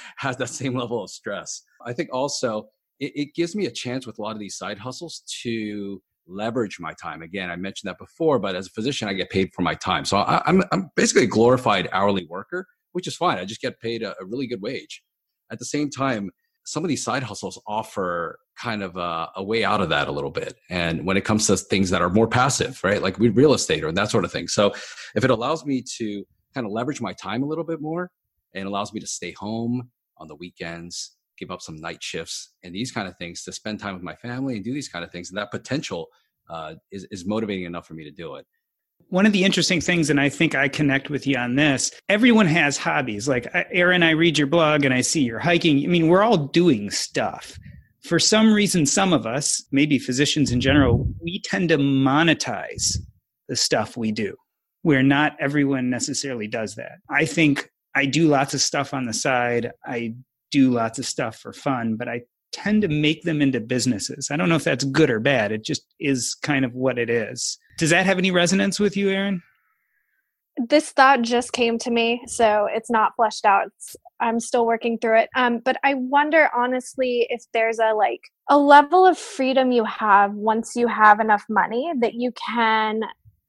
[0.17, 1.63] has that same level of stress.
[1.86, 4.77] I think also it, it, gives me a chance with a lot of these side
[4.77, 7.21] hustles to leverage my time.
[7.21, 10.06] Again i mentioned that before but as a physician i get paid for my time.
[10.06, 13.39] So I, am I'm, I'm basically a glorified hourly worker which is fine.
[13.39, 15.01] I just get paid a, a really good wage.
[15.51, 16.29] At the same time
[16.65, 20.12] some of these side hustles offer kind of a, a, way out of that a
[20.12, 20.56] little bit.
[20.69, 23.91] And when it comes to things that are more passive, right, like real estate or
[23.91, 24.47] that sort of thing.
[24.47, 24.73] So
[25.15, 26.23] if it allows me to
[26.54, 28.12] kind of leverage my time a little bit more
[28.54, 32.73] and allows me to stay home on the weekends, give up some night shifts and
[32.73, 35.12] these kind of things to spend time with my family and do these kind of
[35.12, 35.30] things.
[35.30, 36.08] And that potential
[36.49, 38.45] uh, is, is motivating enough for me to do it.
[39.13, 42.47] One of the interesting things, and I think I connect with you on this, everyone
[42.47, 43.28] has hobbies.
[43.28, 45.84] Like Erin, I read your blog and I see you're hiking.
[45.84, 47.56] I mean, we're all doing stuff.
[48.02, 52.97] For some reason, some of us, maybe physicians in general, we tend to monetize
[53.47, 54.36] the stuff we do
[54.82, 56.93] where not everyone necessarily does that.
[57.08, 59.73] I think I do lots of stuff on the side.
[59.86, 60.15] I
[60.49, 62.21] do lots of stuff for fun, but I
[62.53, 64.29] tend to make them into businesses.
[64.31, 65.51] I don't know if that's good or bad.
[65.51, 67.57] It just is kind of what it is.
[67.77, 69.41] Does that have any resonance with you, Erin?
[70.69, 73.67] This thought just came to me, so it's not fleshed out.
[73.67, 75.29] It's, I'm still working through it.
[75.35, 80.34] Um, but I wonder honestly if there's a like a level of freedom you have
[80.34, 83.01] once you have enough money that you can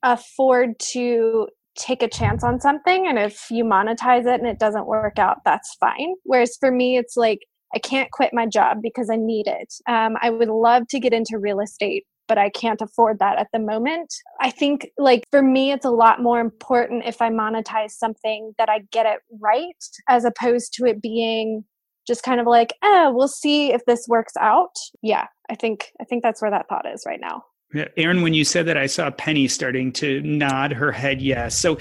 [0.03, 4.87] afford to take a chance on something and if you monetize it and it doesn't
[4.87, 7.41] work out that's fine whereas for me it's like
[7.75, 11.12] i can't quit my job because i need it um, i would love to get
[11.12, 15.43] into real estate but i can't afford that at the moment i think like for
[15.43, 19.85] me it's a lot more important if i monetize something that i get it right
[20.09, 21.64] as opposed to it being
[22.07, 24.77] just kind of like, eh, we'll see if this works out.
[25.03, 27.45] Yeah, I think I think that's where that thought is right now.
[27.72, 31.59] Yeah, Erin, when you said that, I saw Penny starting to nod her head yes.
[31.59, 31.79] So,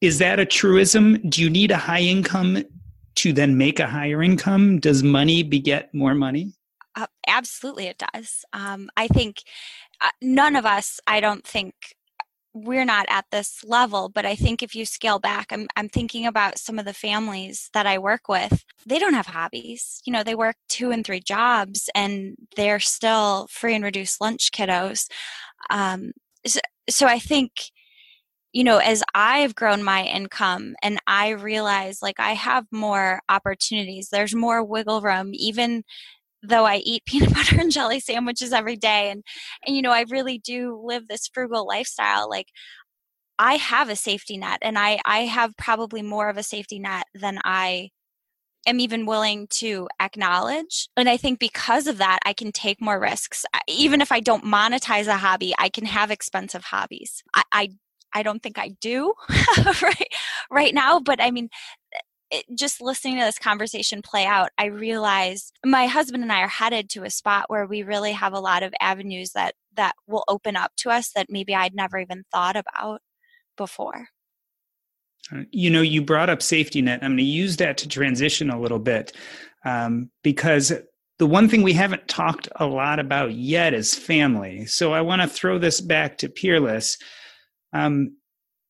[0.00, 1.18] is that a truism?
[1.28, 2.64] Do you need a high income
[3.16, 4.78] to then make a higher income?
[4.78, 6.52] Does money beget more money?
[6.96, 8.44] Uh, absolutely, it does.
[8.52, 9.42] Um, I think
[10.00, 11.74] uh, none of us, I don't think,
[12.54, 16.24] we're not at this level but i think if you scale back I'm, I'm thinking
[16.24, 20.22] about some of the families that i work with they don't have hobbies you know
[20.22, 25.08] they work two and three jobs and they're still free and reduced lunch kiddos
[25.68, 26.12] um,
[26.46, 27.50] so, so i think
[28.54, 34.08] you know as i've grown my income and i realize like i have more opportunities
[34.10, 35.82] there's more wiggle room even
[36.46, 39.24] though I eat peanut butter and jelly sandwiches every day and
[39.66, 42.48] and you know I really do live this frugal lifestyle like
[43.38, 47.06] I have a safety net and I I have probably more of a safety net
[47.14, 47.90] than I
[48.66, 53.00] am even willing to acknowledge and I think because of that I can take more
[53.00, 57.22] risks even if I don't monetize a hobby I can have expensive hobbies.
[57.34, 57.68] I I,
[58.14, 59.14] I don't think I do
[59.82, 60.12] right
[60.50, 61.50] right now but I mean
[62.34, 66.48] it, just listening to this conversation play out, I realized my husband and I are
[66.48, 70.24] headed to a spot where we really have a lot of avenues that that will
[70.28, 73.00] open up to us that maybe I'd never even thought about
[73.56, 74.08] before.
[75.32, 77.00] Uh, you know, you brought up safety net.
[77.02, 79.16] I'm going to use that to transition a little bit
[79.64, 80.72] um, because
[81.18, 84.66] the one thing we haven't talked a lot about yet is family.
[84.66, 86.98] So I want to throw this back to Peerless.
[87.74, 88.16] Um,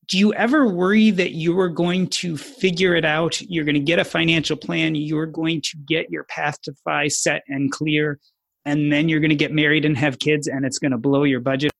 [0.09, 3.41] do you ever worry that you are going to figure it out?
[3.41, 7.09] You're going to get a financial plan, you're going to get your path to FI
[7.09, 8.19] set and clear,
[8.65, 11.25] and then you're going to get married and have kids, and it's going to blow
[11.25, 11.71] your budget?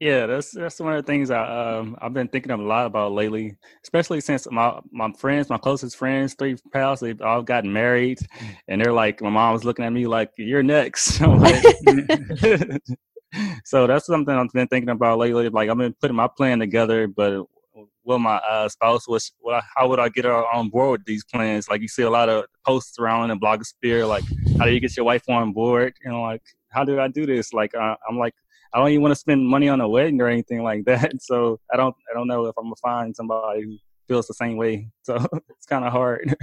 [0.00, 3.12] Yeah, that's that's one of the things I um I've been thinking a lot about
[3.12, 8.20] lately, especially since my my friends, my closest friends, three pals, they've all gotten married,
[8.68, 11.64] and they're like, my mom was looking at me like, "You're next." like,
[13.64, 15.48] so that's something I've been thinking about lately.
[15.48, 17.44] Like I've been putting my plan together, but
[18.04, 19.30] will my uh, spouse was
[19.76, 21.68] how would I get her on board with these plans?
[21.68, 24.24] Like you see a lot of posts around in blogosphere, like
[24.58, 25.94] how do you get your wife on board?
[26.02, 27.52] You know, like how do I do this?
[27.52, 28.34] Like uh, I'm like
[28.72, 31.12] I don't even want to spend money on a wedding or anything like that.
[31.20, 33.76] So I don't I don't know if I'm gonna find somebody who
[34.08, 34.88] feels the same way.
[35.02, 35.14] So
[35.50, 36.34] it's kind of hard.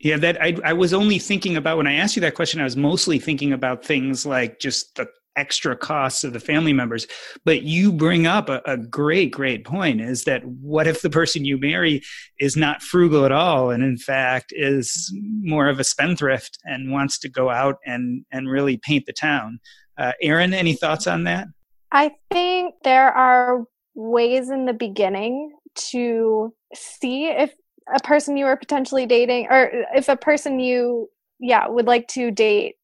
[0.00, 2.58] Yeah, that I, I was only thinking about when I asked you that question.
[2.60, 5.06] I was mostly thinking about things like just the
[5.40, 7.06] extra costs of the family members.
[7.44, 11.46] But you bring up a, a, great, great point is that what if the person
[11.46, 12.02] you marry
[12.38, 15.10] is not frugal at all and in fact is
[15.42, 19.60] more of a spendthrift and wants to go out and, and really paint the town?
[19.96, 21.48] Uh, Erin, any thoughts on that?
[21.90, 23.64] I think there are
[23.94, 27.52] ways in the beginning to see if
[27.92, 31.08] a person you are potentially dating or if a person you
[31.40, 32.76] yeah would like to date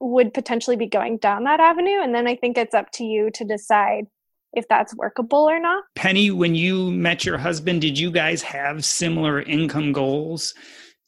[0.00, 2.00] would potentially be going down that avenue.
[2.02, 4.06] And then I think it's up to you to decide
[4.52, 5.84] if that's workable or not.
[5.94, 10.54] Penny, when you met your husband, did you guys have similar income goals?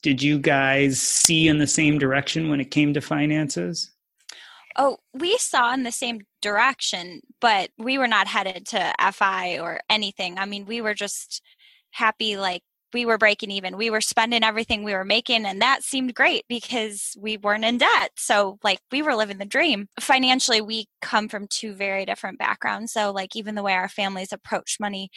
[0.03, 3.91] Did you guys see in the same direction when it came to finances?
[4.77, 9.81] Oh, we saw in the same direction, but we were not headed to FI or
[9.91, 10.39] anything.
[10.39, 11.43] I mean, we were just
[11.91, 12.63] happy like
[12.93, 13.77] we were breaking even.
[13.77, 17.79] We were spending everything we were making, and that seemed great because we weren't in
[17.79, 18.11] debt.
[18.17, 19.89] So, like, we were living the dream.
[20.01, 22.93] Financially, we come from two very different backgrounds.
[22.93, 25.11] So, like, even the way our families approach money,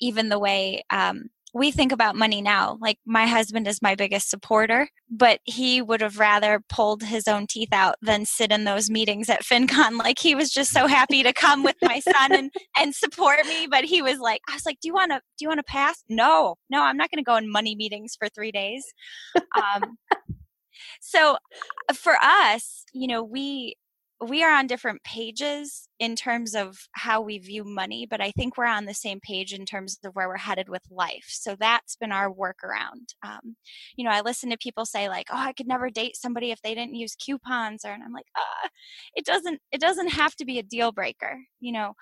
[0.00, 1.24] even the way um,
[1.54, 2.78] we think about money now.
[2.80, 7.46] Like my husband is my biggest supporter, but he would have rather pulled his own
[7.46, 9.98] teeth out than sit in those meetings at FinCon.
[9.98, 13.66] Like he was just so happy to come with my son and and support me.
[13.70, 15.64] But he was like, I was like, do you want to do you want to
[15.64, 16.02] pass?
[16.08, 18.84] No, no, I'm not going to go in money meetings for three days.
[19.56, 19.98] Um,
[21.00, 21.36] so
[21.88, 23.76] uh, for us, you know, we
[24.28, 28.56] we are on different pages in terms of how we view money, but I think
[28.56, 31.26] we're on the same page in terms of where we're headed with life.
[31.28, 33.14] So that's been our workaround.
[33.24, 33.56] Um,
[33.96, 36.62] you know, I listen to people say like, "Oh, I could never date somebody if
[36.62, 38.68] they didn't use coupons," or and I'm like, "Ah,
[39.14, 39.60] it doesn't.
[39.72, 41.94] It doesn't have to be a deal breaker." You know,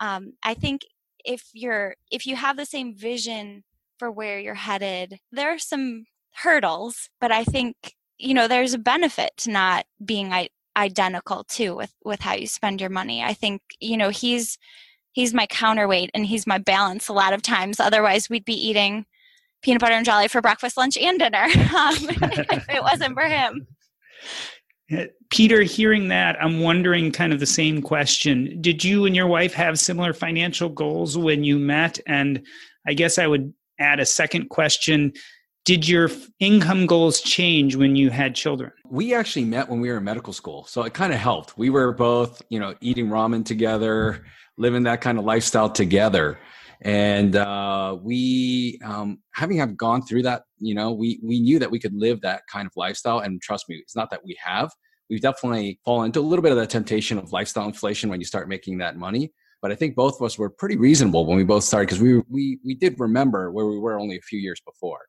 [0.00, 0.82] um, I think
[1.24, 3.64] if you're if you have the same vision
[3.98, 8.78] for where you're headed, there are some hurdles, but I think you know there's a
[8.78, 10.28] benefit to not being
[10.78, 13.22] identical too with with how you spend your money.
[13.22, 14.58] I think you know he's
[15.12, 17.80] he's my counterweight and he's my balance a lot of times.
[17.80, 19.04] Otherwise we'd be eating
[19.62, 21.46] peanut butter and jelly for breakfast lunch and dinner.
[21.74, 23.66] Um, if it wasn't for him.
[25.30, 28.56] Peter hearing that i'm wondering kind of the same question.
[28.62, 32.00] Did you and your wife have similar financial goals when you met?
[32.06, 32.46] And
[32.86, 35.12] i guess i would add a second question
[35.64, 38.72] did your income goals change when you had children?
[38.86, 41.58] We actually met when we were in medical school, so it kind of helped.
[41.58, 44.24] We were both, you know, eating ramen together,
[44.56, 46.38] living that kind of lifestyle together,
[46.82, 51.70] and uh, we, um, having have gone through that, you know, we we knew that
[51.70, 53.20] we could live that kind of lifestyle.
[53.20, 54.70] And trust me, it's not that we have.
[55.10, 58.26] We've definitely fallen into a little bit of the temptation of lifestyle inflation when you
[58.26, 59.32] start making that money.
[59.60, 62.22] But I think both of us were pretty reasonable when we both started because we
[62.28, 65.00] we we did remember where we were only a few years before.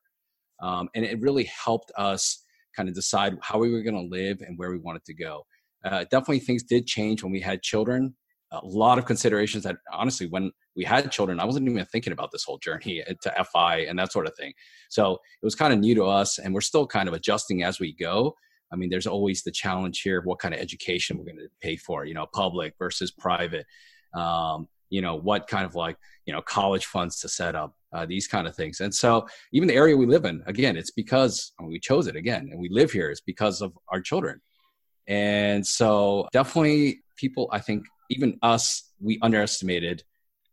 [0.60, 2.44] Um, and it really helped us
[2.76, 5.44] kind of decide how we were going to live and where we wanted to go.
[5.84, 8.14] Uh, definitely things did change when we had children.
[8.52, 12.30] A lot of considerations that honestly, when we had children, I wasn't even thinking about
[12.32, 14.52] this whole journey to FI and that sort of thing.
[14.88, 17.78] So it was kind of new to us, and we're still kind of adjusting as
[17.78, 18.34] we go.
[18.72, 21.48] I mean, there's always the challenge here of what kind of education we're going to
[21.60, 23.66] pay for, you know, public versus private.
[24.14, 25.96] Um, you know, what kind of like,
[26.26, 28.80] you know, college funds to set up uh, these kind of things.
[28.80, 32.06] And so, even the area we live in, again, it's because I mean, we chose
[32.06, 33.10] it again, and we live here.
[33.10, 34.40] It's because of our children.
[35.06, 40.04] And so, definitely, people, I think, even us, we underestimated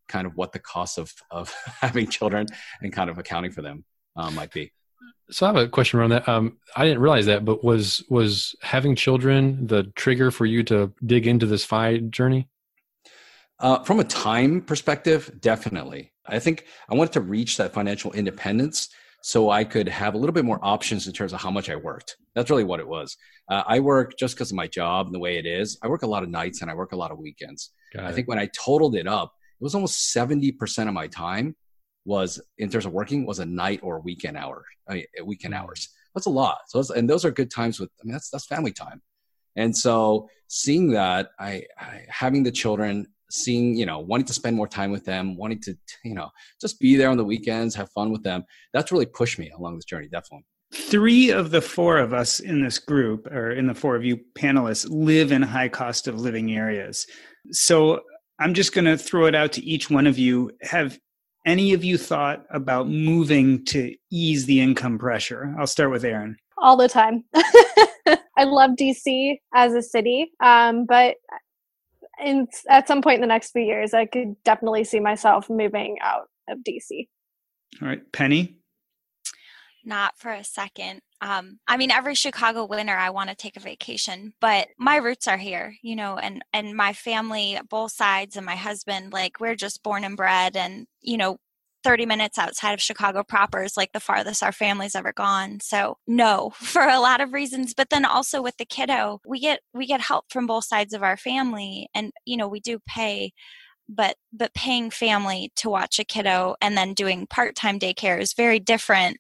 [0.08, 2.48] kind of what the cost of of having children
[2.82, 3.84] and kind of accounting for them
[4.16, 4.72] uh, might be.
[5.30, 6.28] So I have a question around that.
[6.28, 10.94] Um, I didn't realize that, but was was having children the trigger for you to
[11.06, 12.48] dig into this FI journey?
[13.60, 16.14] Uh, from a time perspective, definitely.
[16.28, 18.90] I think I wanted to reach that financial independence
[19.22, 21.76] so I could have a little bit more options in terms of how much I
[21.76, 22.18] worked.
[22.36, 23.18] That's really what it was.
[23.50, 25.78] Uh, I work just because of my job and the way it is.
[25.82, 27.72] I work a lot of nights and I work a lot of weekends.
[27.98, 31.56] I think when I totaled it up, it was almost 70% of my time
[32.06, 35.60] was in terms of working was a night or weekend hour, I mean, weekend mm.
[35.60, 35.90] hours.
[36.14, 36.60] That's a lot.
[36.68, 39.02] So, and those are good times with, I mean, that's, that's family time.
[39.56, 44.56] And so seeing that, I, I having the children, seeing you know wanting to spend
[44.56, 46.30] more time with them wanting to you know
[46.62, 48.44] just be there on the weekends have fun with them.
[48.74, 50.46] That's really pushed me along this journey definitely.
[50.74, 54.20] Three of the four of us in this group or in the four of you
[54.38, 57.06] panelists live in high cost of living areas.
[57.52, 58.02] So
[58.40, 60.52] i'm just going to throw it out to each one of you.
[60.62, 61.00] Have
[61.46, 65.56] any of you thought about moving to ease the income pressure?
[65.58, 67.24] I'll start with Erin all the time.
[67.36, 71.16] I love dc as a city um, but
[72.24, 75.98] in at some point in the next few years, I could definitely see myself moving
[76.02, 77.08] out of DC.
[77.82, 78.58] All right, Penny.
[79.84, 81.02] Not for a second.
[81.22, 85.28] Um, I mean, every Chicago winter, I want to take a vacation, but my roots
[85.28, 89.56] are here, you know, and and my family, both sides, and my husband, like we're
[89.56, 91.38] just born and bred, and you know,
[91.88, 95.58] 30 minutes outside of Chicago proper is like the farthest our family's ever gone.
[95.62, 97.74] So no, for a lot of reasons.
[97.74, 101.02] But then also with the kiddo, we get we get help from both sides of
[101.02, 101.88] our family.
[101.96, 103.32] And you know, we do pay
[103.88, 108.60] but but paying family to watch a kiddo and then doing part-time daycare is very
[108.60, 109.16] different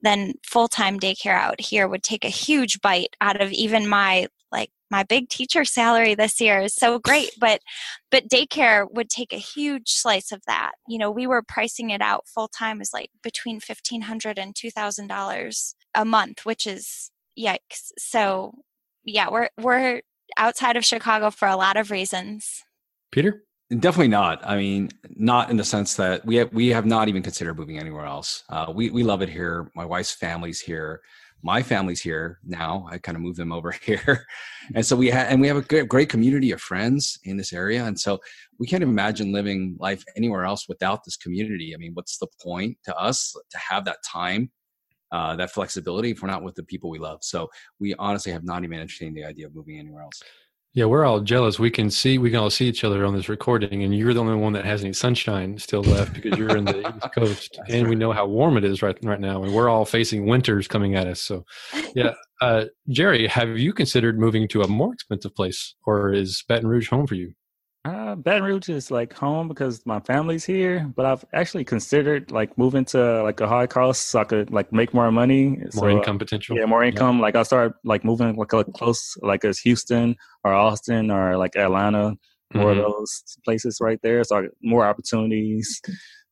[0.00, 4.70] than full-time daycare out here would take a huge bite out of even my like
[4.90, 7.60] my big teacher salary this year is so great but
[8.10, 12.00] but daycare would take a huge slice of that you know we were pricing it
[12.00, 18.52] out full time as like between $1500 and $2000 a month which is yikes so
[19.04, 20.00] yeah we're we're
[20.36, 22.62] outside of chicago for a lot of reasons
[23.10, 23.44] peter
[23.78, 24.46] Definitely not.
[24.46, 27.78] I mean, not in the sense that we have we have not even considered moving
[27.78, 28.44] anywhere else.
[28.50, 29.70] Uh, we we love it here.
[29.74, 31.00] My wife's family's here
[31.42, 32.86] my family's here now.
[32.90, 34.26] I kind of moved them over here,
[34.74, 37.52] and so we have and we have a great, great community of friends in this
[37.52, 38.20] area, and so
[38.58, 41.74] we can't imagine living life anywhere else without this community.
[41.74, 44.50] I mean, what's the point to us to have that time,
[45.10, 47.18] uh, that flexibility if we're not with the people we love?
[47.22, 47.48] So
[47.80, 50.22] we honestly have not even entertained the idea of moving anywhere else.
[50.74, 51.58] Yeah, we're all jealous.
[51.58, 54.20] We can see we can all see each other on this recording, and you're the
[54.20, 57.88] only one that has any sunshine still left because you're in the East Coast, and
[57.88, 60.94] we know how warm it is right right now, and we're all facing winters coming
[60.94, 61.20] at us.
[61.20, 61.44] So,
[61.94, 66.68] yeah, uh, Jerry, have you considered moving to a more expensive place, or is Baton
[66.68, 67.34] Rouge home for you?
[67.84, 72.56] Uh, Baton Rouge is like home because my family's here, but I've actually considered like
[72.56, 75.88] moving to like a high cost so I could like make more money, more so,
[75.88, 76.56] income potential.
[76.56, 77.16] Yeah, more income.
[77.16, 77.22] Yeah.
[77.22, 80.14] Like I started like moving like, like close, like as Houston
[80.44, 82.14] or Austin or like Atlanta,
[82.54, 82.84] more mm-hmm.
[82.84, 84.22] of those places right there.
[84.22, 85.80] So I, more opportunities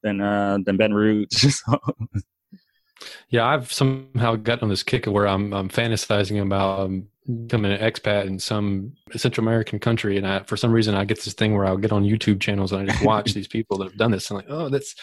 [0.05, 1.47] than uh than Baton Rouge.
[3.29, 7.47] Yeah, I've somehow gotten on this kick where I'm, I'm fantasizing about um, Mm-hmm.
[7.47, 11.23] becoming an expat in some Central American country, and I, for some reason, I get
[11.23, 13.85] this thing where I'll get on YouTube channels and I just watch these people that
[13.85, 14.95] have done this, and like, oh, that's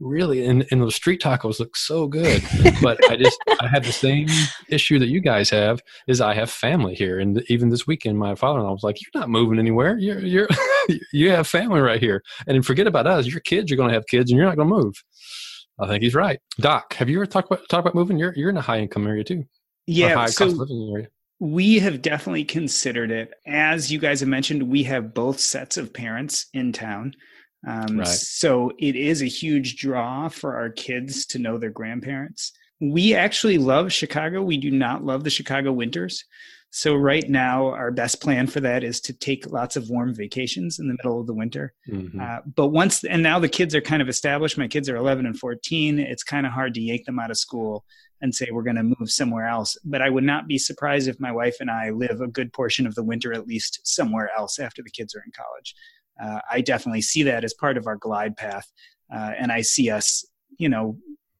[0.00, 2.42] really, and, and those street tacos look so good.
[2.82, 4.28] But I just, I had the same
[4.68, 8.34] issue that you guys have, is I have family here, and even this weekend, my
[8.34, 9.98] father-in-law was like, "You're not moving anywhere.
[9.98, 10.48] You're, you're,
[11.12, 13.26] you have family right here, and forget about us.
[13.26, 15.02] Your kids are going to have kids, and you're not going to move."
[15.78, 16.38] I think he's right.
[16.58, 18.18] Doc, have you ever talked about talked about moving?
[18.18, 19.44] You're you're in a high income area too.
[19.86, 21.08] Yeah, high so cost living area.
[21.38, 23.34] We have definitely considered it.
[23.46, 27.14] As you guys have mentioned, we have both sets of parents in town.
[27.66, 28.06] Um, Right.
[28.06, 32.52] So it is a huge draw for our kids to know their grandparents.
[32.80, 34.42] We actually love Chicago.
[34.42, 36.24] We do not love the Chicago winters.
[36.70, 40.78] So right now, our best plan for that is to take lots of warm vacations
[40.78, 41.72] in the middle of the winter.
[41.88, 42.20] Mhm.
[42.20, 44.58] Uh, but once, and now the kids are kind of established.
[44.58, 45.98] My kids are 11 and 14.
[45.98, 47.84] It's kind of hard to yank them out of school
[48.20, 49.76] and say we're going to move somewhere else.
[49.84, 52.86] But I would not be surprised if my wife and I live a good portion
[52.86, 55.74] of the winter at least somewhere else after the kids are in college.
[56.22, 58.70] Uh, I definitely see that as part of our glide path.
[59.14, 60.24] Uh, and I see us,
[60.58, 60.96] you know,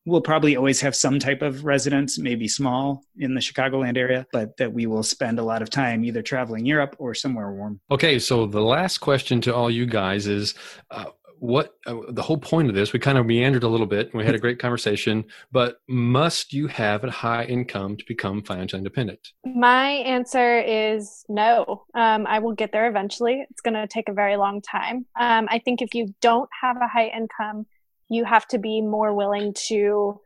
[0.06, 4.56] we'll probably always have some type of residence, maybe small in the Chicagoland area, but
[4.56, 7.80] that we will spend a lot of time either traveling Europe or somewhere warm.
[7.90, 10.54] Okay, so the last question to all you guys is
[10.92, 11.06] uh,
[11.38, 12.92] what uh, the whole point of this?
[12.92, 14.14] We kind of meandered a little bit.
[14.14, 18.78] We had a great conversation, but must you have a high income to become financially
[18.78, 19.32] independent?
[19.44, 21.84] My answer is no.
[21.94, 23.44] Um, I will get there eventually.
[23.50, 25.06] It's going to take a very long time.
[25.18, 27.66] Um, I think if you don't have a high income,
[28.08, 30.20] you have to be more willing to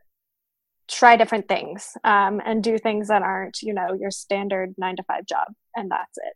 [0.89, 5.03] try different things um, and do things that aren't, you know, your standard nine to
[5.03, 5.47] five job.
[5.75, 6.33] And that's it.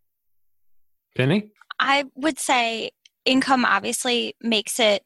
[1.16, 1.52] Penny?
[1.80, 2.92] I would say
[3.26, 5.04] income obviously makes it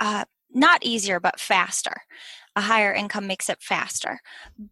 [0.00, 2.02] uh, not easier, but faster.
[2.56, 4.20] A higher income makes it faster,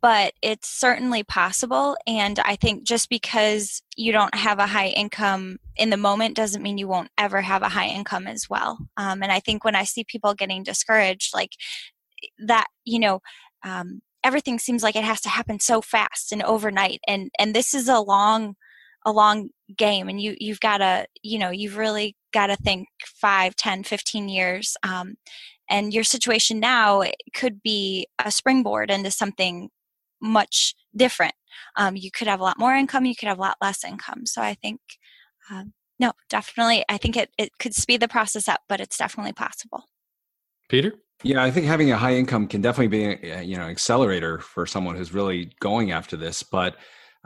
[0.03, 1.97] but it's certainly possible.
[2.09, 6.62] And I think just because you don't have a high income in the moment doesn't
[6.62, 8.78] mean you won't ever have a high income as well.
[8.97, 11.53] Um, and I think when I see people getting discouraged, like
[12.41, 13.20] that, you know,
[13.64, 17.01] um, everything seems like it has to happen so fast and overnight.
[17.07, 18.57] And and this is a long
[19.07, 22.88] a long game and you you've got to you know you've really got to think
[23.04, 25.16] 5 10 15 years um,
[25.70, 27.02] and your situation now
[27.34, 29.70] could be a springboard into something
[30.20, 31.34] much different
[31.76, 34.26] um, you could have a lot more income you could have a lot less income
[34.26, 34.80] so i think
[35.50, 39.32] um, no definitely i think it, it could speed the process up but it's definitely
[39.32, 39.84] possible
[40.68, 40.92] Peter?
[41.24, 44.66] Yeah, I think having a high income can definitely be, a, you know, accelerator for
[44.66, 46.42] someone who's really going after this.
[46.42, 46.76] But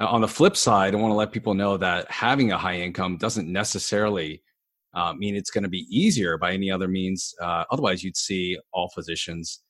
[0.00, 2.76] uh, on the flip side, I want to let people know that having a high
[2.76, 4.42] income doesn't necessarily
[4.94, 7.34] uh, mean it's going to be easier by any other means.
[7.40, 9.62] Uh, otherwise, you'd see all physicians,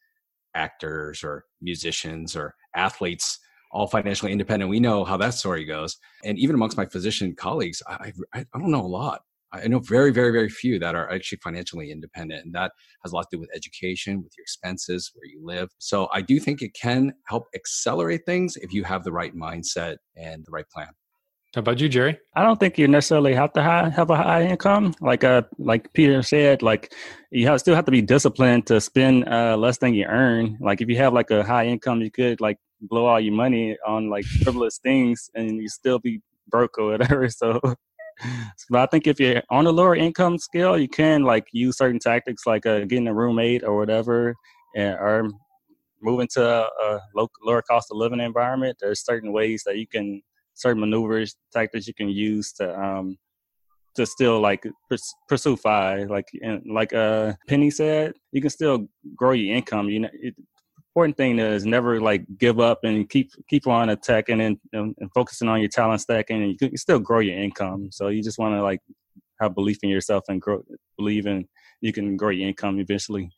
[0.54, 3.38] actors, or musicians, or athletes
[3.72, 4.70] all financially independent.
[4.70, 5.96] We know how that story goes.
[6.24, 9.22] And even amongst my physician colleagues, I, I, I don't know a lot.
[9.54, 12.44] I know very, very, very few that are actually financially independent.
[12.44, 12.72] And that
[13.04, 15.68] has a lot to do with education, with your expenses, where you live.
[15.78, 19.96] So I do think it can help accelerate things if you have the right mindset
[20.16, 20.88] and the right plan.
[21.54, 22.18] How about you, Jerry?
[22.34, 24.94] I don't think you necessarily have to high, have a high income.
[25.02, 26.94] Like uh, like Peter said, like
[27.30, 30.56] you have, still have to be disciplined to spend uh, less than you earn.
[30.62, 33.76] Like if you have like a high income, you could like blow all your money
[33.86, 37.28] on like frivolous things, and you still be broke or whatever.
[37.42, 37.60] So,
[38.70, 41.98] but I think if you're on a lower income scale, you can like use certain
[41.98, 44.34] tactics like uh, getting a roommate or whatever,
[44.74, 45.28] and, or
[46.00, 48.78] moving to a, a low, lower cost of living environment.
[48.80, 50.22] There's certain ways that you can
[50.54, 53.16] certain maneuvers, tactics you can use to um
[53.94, 54.66] to still like
[55.28, 56.04] pursue FI.
[56.04, 58.86] Like and like uh Penny said, you can still
[59.16, 59.88] grow your income.
[59.88, 60.34] You know, it,
[60.94, 65.10] important thing is never like give up and keep keep on attacking and, and, and
[65.14, 67.88] focusing on your talent stacking, and you can still grow your income.
[67.90, 68.80] So you just want to like
[69.40, 70.62] have belief in yourself and grow,
[70.96, 71.46] believe in
[71.80, 73.30] you can grow your income eventually.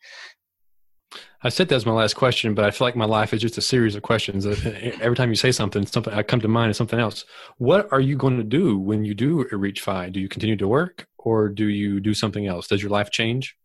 [1.43, 3.59] I said that was my last question, but I feel like my life is just
[3.59, 4.47] a series of questions.
[4.47, 7.25] Every time you say something, something I come to mind is something else.
[7.59, 10.09] What are you going to do when you do reach FI?
[10.09, 12.69] Do you continue to work, or do you do something else?
[12.69, 13.57] Does your life change,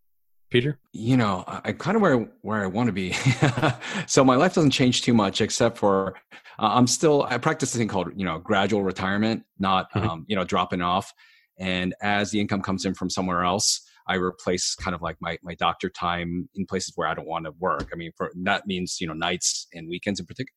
[0.50, 0.78] Peter?
[0.92, 3.14] You know, I kind of where where I want to be.
[4.08, 6.16] so my life doesn't change too much, except for
[6.60, 10.36] uh, I'm still I practice this thing called you know gradual retirement, not um, you
[10.36, 11.14] know dropping off.
[11.58, 15.38] And as the income comes in from somewhere else, I replace kind of like my,
[15.44, 17.90] my doctor time in places where I don't want to work.
[17.94, 20.56] I mean, for that means, you know, nights and weekends in particular.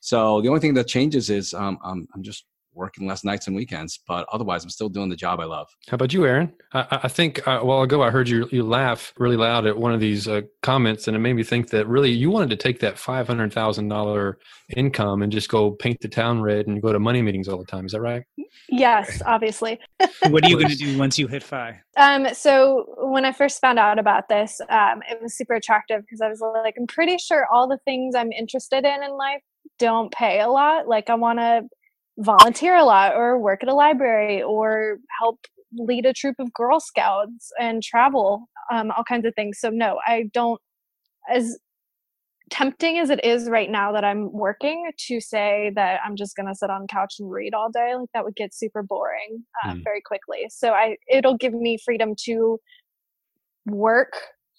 [0.00, 2.44] So the only thing that changes is um, I'm, I'm just
[2.74, 5.68] working less nights and weekends, but otherwise I'm still doing the job I love.
[5.88, 6.52] How about you, Erin?
[6.72, 9.76] I, I think uh, a while ago I heard you, you laugh really loud at
[9.76, 12.56] one of these uh, comments, and it made me think that really you wanted to
[12.56, 14.38] take that five hundred thousand dollar
[14.76, 17.64] income and just go paint the town red and go to money meetings all the
[17.64, 17.86] time.
[17.86, 18.22] Is that right?
[18.68, 19.78] Yes, obviously.
[20.28, 21.80] what are you going to do once you hit FI?
[21.96, 26.20] Um, so when I first found out about this, um, it was super attractive because
[26.20, 29.42] I was like, I'm pretty sure all the things I'm interested in in life
[29.78, 30.88] don't pay a lot.
[30.88, 31.62] Like I want to
[32.18, 35.38] volunteer a lot or work at a library or help
[35.74, 39.58] lead a troop of Girl Scouts and travel, um, all kinds of things.
[39.58, 40.60] So no, I don't.
[41.32, 41.58] As
[42.50, 46.46] tempting as it is right now that I'm working to say that I'm just going
[46.48, 49.44] to sit on the couch and read all day, like that would get super boring
[49.64, 49.84] uh, mm.
[49.84, 50.46] very quickly.
[50.50, 52.58] So I it'll give me freedom to
[53.66, 54.12] work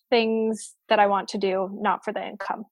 [0.09, 2.65] things that I want to do, not for the income.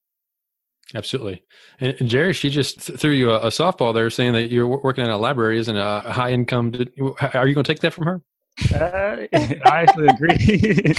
[0.94, 1.42] Absolutely.
[1.80, 5.04] And, and Jerry, she just threw you a, a, softball there saying that you're working
[5.04, 6.70] in a library isn't a high income.
[6.70, 8.22] Did, are you going to take that from her?
[8.74, 10.94] Uh, I actually agree.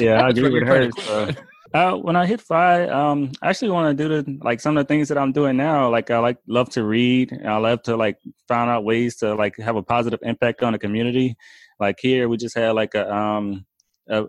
[0.04, 0.90] yeah, I agree with her.
[0.92, 1.30] So.
[1.74, 4.86] Uh, when I hit FI, um, I actually want to do the like some of
[4.86, 5.90] the things that I'm doing now.
[5.90, 7.38] Like I like love to read.
[7.44, 10.78] I love to like find out ways to like have a positive impact on the
[10.78, 11.36] community.
[11.78, 13.66] Like here, we just had like a um
[14.08, 14.24] a,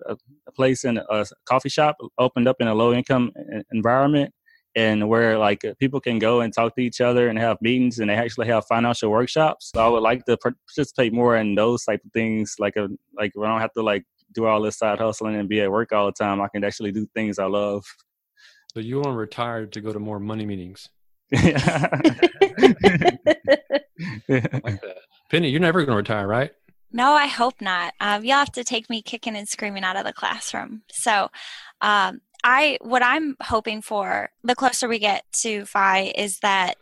[0.48, 3.32] a place in a coffee shop opened up in a low income
[3.72, 4.34] environment,
[4.76, 8.10] and where like people can go and talk to each other and have meetings, and
[8.10, 9.72] they actually have financial workshops.
[9.74, 12.56] So I would like to participate more in those type of things.
[12.60, 14.04] Like a like we don't have to like
[14.34, 16.42] do all this side hustling and be at work all the time.
[16.42, 17.86] I can actually do things I love.
[18.74, 20.90] So you want to retire to go to more money meetings?
[24.30, 24.80] like.
[25.30, 26.52] Penny, you're never going to retire, right?
[26.92, 27.94] No, I hope not.
[28.00, 30.82] Um, you'll have to take me kicking and screaming out of the classroom.
[30.92, 31.30] So,
[31.82, 36.78] um, I what I'm hoping for the closer we get to FI is that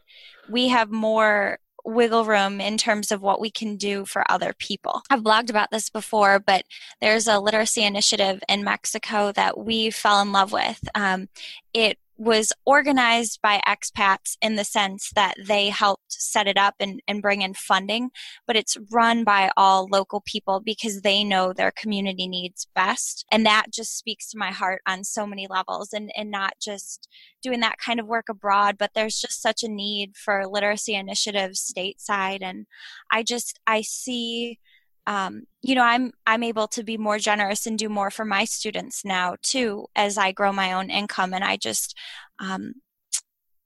[0.49, 5.01] we have more wiggle room in terms of what we can do for other people.
[5.09, 6.65] I've blogged about this before, but
[7.01, 10.87] there's a literacy initiative in Mexico that we fell in love with.
[10.93, 11.29] Um,
[11.73, 17.01] it was organized by expats in the sense that they helped set it up and,
[17.07, 18.09] and bring in funding,
[18.45, 23.25] but it's run by all local people because they know their community needs best.
[23.31, 27.07] And that just speaks to my heart on so many levels and, and not just
[27.43, 31.71] doing that kind of work abroad, but there's just such a need for literacy initiatives
[31.71, 32.39] stateside.
[32.41, 32.65] And
[33.11, 34.59] I just, I see
[35.07, 38.45] um, you know i'm i'm able to be more generous and do more for my
[38.45, 41.33] students now too as i grow my own income.
[41.33, 41.97] And i just
[42.39, 42.73] um,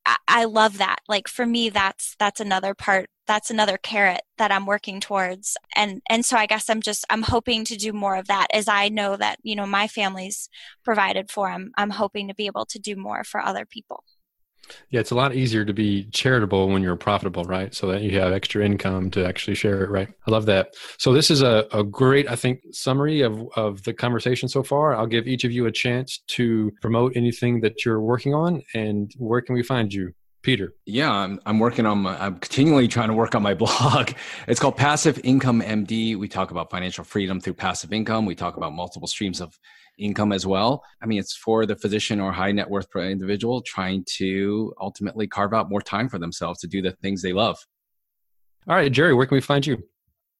[0.05, 0.99] I, I love that.
[1.09, 5.57] Like for me that's that's another part that's another carrot that i'm working towards.
[5.75, 8.67] And and so i guess i'm just i'm hoping to do more of that as
[8.67, 10.49] i know that you know my family's
[10.83, 14.03] provided for i'm i'm hoping to be able to do more for other people
[14.89, 17.73] yeah, it's a lot easier to be charitable when you're profitable, right?
[17.73, 20.09] So that you have extra income to actually share it, right?
[20.27, 20.75] I love that.
[20.97, 24.95] So this is a, a great, I think, summary of, of the conversation so far.
[24.95, 29.11] I'll give each of you a chance to promote anything that you're working on and
[29.17, 30.13] where can we find you?
[30.41, 30.73] Peter.
[30.85, 34.11] Yeah, I'm, I'm working on my, I'm continually trying to work on my blog.
[34.47, 36.17] It's called Passive Income MD.
[36.17, 38.25] We talk about financial freedom through passive income.
[38.25, 39.57] We talk about multiple streams of
[39.97, 40.83] income as well.
[41.01, 45.53] I mean, it's for the physician or high net worth individual trying to ultimately carve
[45.53, 47.57] out more time for themselves to do the things they love.
[48.67, 49.83] All right, Jerry, where can we find you?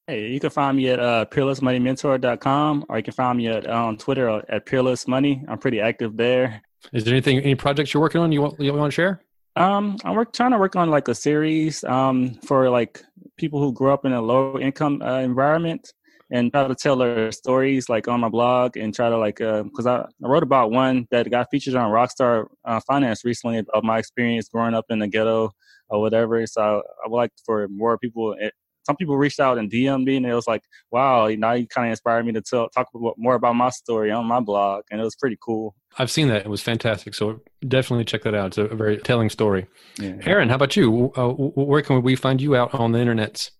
[0.06, 3.96] Hey, you can find me at uh, peerlessmoneymentor.com or you can find me at, on
[3.96, 5.44] Twitter at peerlessmoney.
[5.48, 6.62] I'm pretty active there.
[6.92, 9.22] Is there anything, any projects you're working on you want, you want to share?
[9.54, 13.02] Um, I'm work, trying to work on like a series um, for like
[13.36, 15.92] people who grew up in a low income uh, environment
[16.32, 19.86] and try to tell their stories like on my blog and try to like because
[19.86, 23.84] uh, I, I wrote about one that got featured on Rockstar uh, Finance recently about
[23.84, 25.52] my experience growing up in the ghetto
[25.90, 26.44] or whatever.
[26.46, 28.32] So I would like for more people.
[28.32, 28.50] It, eh,
[28.84, 31.86] some people reached out and DM me, and it was like, "Wow, now you kind
[31.86, 35.04] of inspired me to tell, talk more about my story on my blog," and it
[35.04, 35.76] was pretty cool.
[35.98, 37.14] I've seen that; it was fantastic.
[37.14, 38.48] So definitely check that out.
[38.48, 39.68] It's a very telling story.
[40.00, 40.16] Yeah.
[40.22, 41.12] Erin, how about you?
[41.14, 43.50] Uh, where can we find you out on the internets?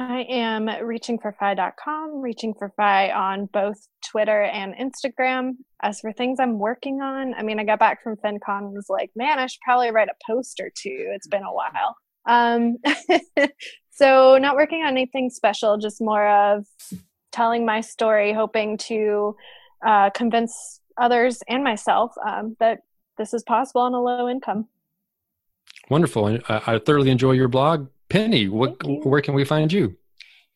[0.00, 5.56] I am reachingforfi.com, reaching for fi on both Twitter and Instagram.
[5.82, 8.86] As for things I'm working on, I mean, I got back from FinCon and was
[8.88, 11.10] like, man, I should probably write a post or two.
[11.14, 11.96] It's been a while.
[12.26, 12.76] Um,
[13.90, 16.64] so, not working on anything special, just more of
[17.32, 19.34] telling my story, hoping to
[19.84, 22.82] uh, convince others and myself um, that
[23.16, 24.68] this is possible on a low income.
[25.90, 26.38] Wonderful.
[26.48, 27.88] I, I thoroughly enjoy your blog.
[28.08, 29.96] Penny, what, where can we find you?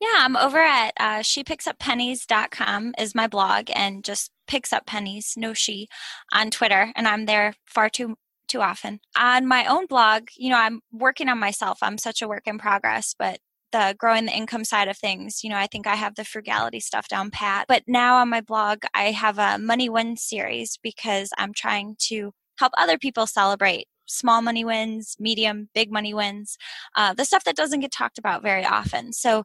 [0.00, 5.55] Yeah, I'm over at uh, shepicksuppennies.com is my blog and just picks up pennies, no
[5.55, 5.88] she,
[6.32, 8.16] on Twitter, and I'm there far too
[8.48, 9.00] too often.
[9.16, 11.78] On my own blog, you know, I'm working on myself.
[11.82, 13.38] I'm such a work in progress, but
[13.70, 16.80] the growing the income side of things, you know, I think I have the frugality
[16.80, 17.66] stuff down pat.
[17.68, 22.32] But now on my blog, I have a money win series because I'm trying to
[22.59, 26.57] help other people celebrate small money wins, medium, big money wins,
[26.96, 29.12] uh, the stuff that doesn't get talked about very often.
[29.12, 29.44] So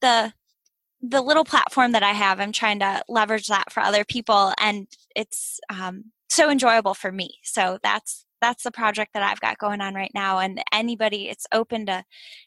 [0.00, 0.32] the
[1.00, 4.88] the little platform that I have, I'm trying to leverage that for other people, and
[5.14, 7.38] it's um, so enjoyable for me.
[7.44, 10.38] So that's that's the project that I've got going on right now.
[10.38, 12.04] And anybody, it's open to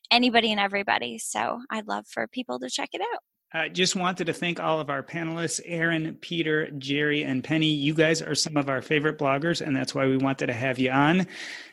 [0.09, 1.18] anybody and everybody.
[1.18, 3.20] So I'd love for people to check it out.
[3.54, 7.68] I uh, just wanted to thank all of our panelists, Erin, Peter, Jerry, and Penny.
[7.68, 10.80] You guys are some of our favorite bloggers, and that's why we wanted to have
[10.80, 11.28] you on.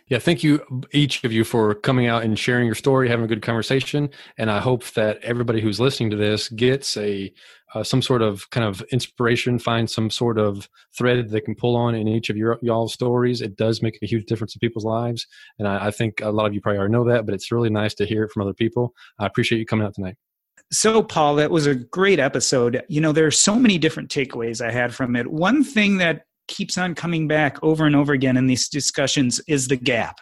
[0.09, 0.61] Yeah, thank you,
[0.91, 4.11] each of you, for coming out and sharing your story, having a good conversation.
[4.39, 7.33] And I hope that everybody who's listening to this gets a
[7.75, 11.77] uh, some sort of kind of inspiration, find some sort of thread they can pull
[11.77, 13.41] on in each of your y'all's stories.
[13.41, 15.29] It does make a huge difference in people's lives,
[15.61, 17.25] and I, I think a lot of you probably already know that.
[17.25, 18.95] But it's really nice to hear it from other people.
[19.21, 20.17] I appreciate you coming out tonight.
[20.71, 22.83] So, Paul, that was a great episode.
[22.89, 25.27] You know, there are so many different takeaways I had from it.
[25.27, 29.69] One thing that keeps on coming back over and over again in these discussions is
[29.69, 30.19] the gap.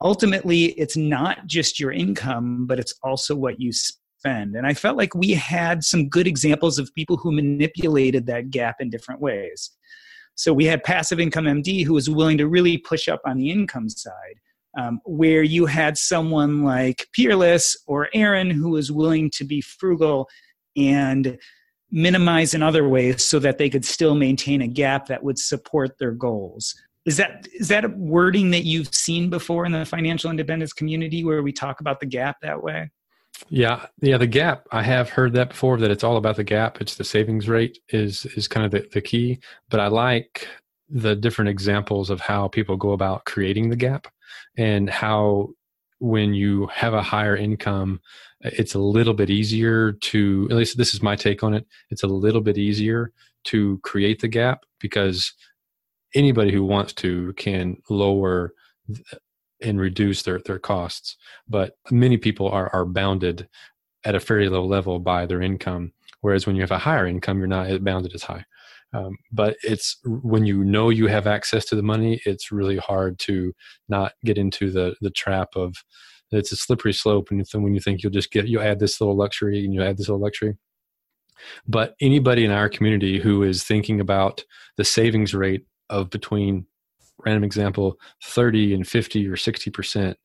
[0.00, 4.54] Ultimately, it's not just your income, but it's also what you spend.
[4.54, 8.76] And I felt like we had some good examples of people who manipulated that gap
[8.78, 9.70] in different ways.
[10.36, 13.50] So we had Passive Income MD who was willing to really push up on the
[13.50, 14.38] income side
[14.78, 20.28] um, where you had someone like Peerless or Erin who was willing to be frugal
[20.76, 21.36] and
[21.90, 25.98] minimize in other ways so that they could still maintain a gap that would support
[25.98, 26.74] their goals.
[27.06, 31.24] Is that is that a wording that you've seen before in the financial independence community
[31.24, 32.90] where we talk about the gap that way?
[33.48, 34.66] Yeah, yeah, the gap.
[34.70, 36.80] I have heard that before that it's all about the gap.
[36.80, 39.40] It's the savings rate is is kind of the, the key.
[39.70, 40.46] But I like
[40.88, 44.06] the different examples of how people go about creating the gap
[44.56, 45.48] and how
[46.00, 48.00] when you have a higher income
[48.42, 52.04] it's a little bit easier to at least this is my take on it it's
[52.04, 53.12] a little bit easier
[53.44, 55.32] to create the gap because
[56.14, 58.52] anybody who wants to can lower
[59.60, 61.16] and reduce their, their costs.
[61.48, 63.48] But many people are, are bounded
[64.04, 67.38] at a fairly low level by their income whereas when you have a higher income
[67.38, 68.44] you're not bounded as high
[68.92, 73.18] um, but it's when you know you have access to the money, it's really hard
[73.20, 73.52] to
[73.88, 75.76] not get into the the trap of
[76.30, 77.30] it's a slippery slope.
[77.30, 79.96] And when you think you'll just get you add this little luxury and you add
[79.96, 80.56] this little luxury.
[81.66, 84.44] But anybody in our community who is thinking about
[84.76, 86.66] the savings rate of between
[87.24, 90.16] random example 30 and 50 or 60 percent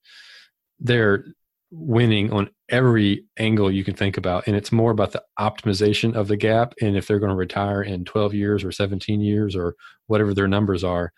[0.79, 1.25] they're
[1.71, 6.27] winning on every angle you can think about and it's more about the optimization of
[6.27, 9.75] the gap and if they're going to retire in 12 years or 17 years or
[10.07, 11.13] whatever their numbers are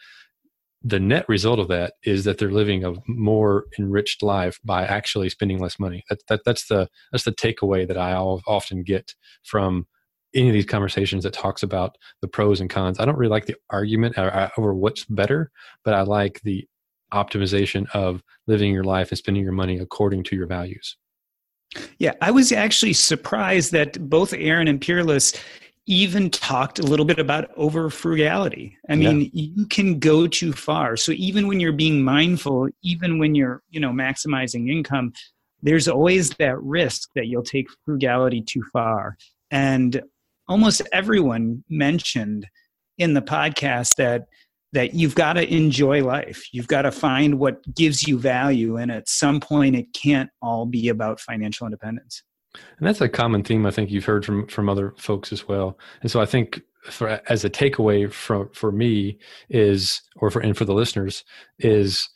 [0.83, 5.29] the net result of that is that they're living a more enriched life by actually
[5.29, 9.87] spending less money that, that that's the that's the takeaway that i often get from
[10.33, 13.45] any of these conversations that talks about the pros and cons i don't really like
[13.45, 15.49] the argument uh, uh, over what's better
[15.85, 16.67] but i like the
[17.13, 20.97] optimization of living your life and spending your money according to your values.
[21.99, 25.33] Yeah, I was actually surprised that both Erin and Peerless
[25.87, 28.75] even talked a little bit about over frugality.
[28.89, 29.29] I mean, yeah.
[29.55, 30.97] you can go too far.
[30.97, 35.13] So even when you're being mindful, even when you're, you know, maximizing income,
[35.61, 39.15] there's always that risk that you'll take frugality too far.
[39.51, 40.01] And
[40.47, 42.47] almost everyone mentioned
[42.97, 44.25] in the podcast that
[44.75, 46.47] that you've got to enjoy life.
[46.51, 48.75] You've got to find what gives you value.
[48.75, 52.21] And at some point, it can't all be about financial independence.
[52.53, 55.79] And that's a common theme I think you've heard from from other folks as well.
[56.01, 59.17] And so I think for as a takeaway from for me
[59.49, 61.23] is or for and for the listeners
[61.59, 62.07] is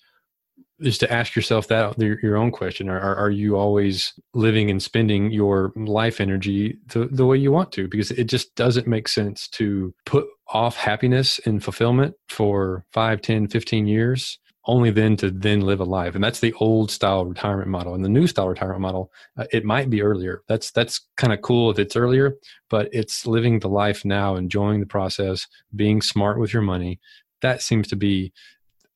[0.80, 5.32] is to ask yourself that your own question are, are you always living and spending
[5.32, 7.88] your life energy the, the way you want to?
[7.88, 13.48] Because it just doesn't make sense to put off happiness and fulfillment for 5 10
[13.48, 16.14] 15 years only then to then live a life.
[16.14, 17.96] And that's the old style retirement model.
[17.96, 20.44] And the new style retirement model uh, it might be earlier.
[20.48, 22.36] That's that's kind of cool if it's earlier
[22.70, 27.00] but it's living the life now enjoying the process being smart with your money.
[27.42, 28.32] That seems to be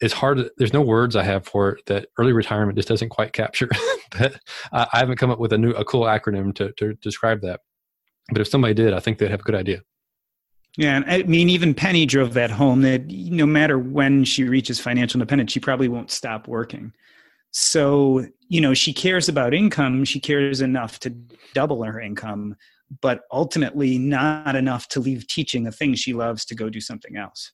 [0.01, 0.49] it's hard.
[0.57, 3.69] There's no words I have for it that early retirement just doesn't quite capture.
[4.17, 4.39] that
[4.71, 7.61] I, haven't come up with a new a cool acronym to to describe that.
[8.29, 9.81] But if somebody did, I think they'd have a good idea.
[10.77, 12.81] Yeah, I mean, even Penny drove that home.
[12.81, 16.93] That no matter when she reaches financial independence, she probably won't stop working.
[17.51, 20.05] So you know, she cares about income.
[20.05, 21.09] She cares enough to
[21.53, 22.55] double her income,
[23.01, 27.15] but ultimately not enough to leave teaching the thing she loves to go do something
[27.17, 27.51] else.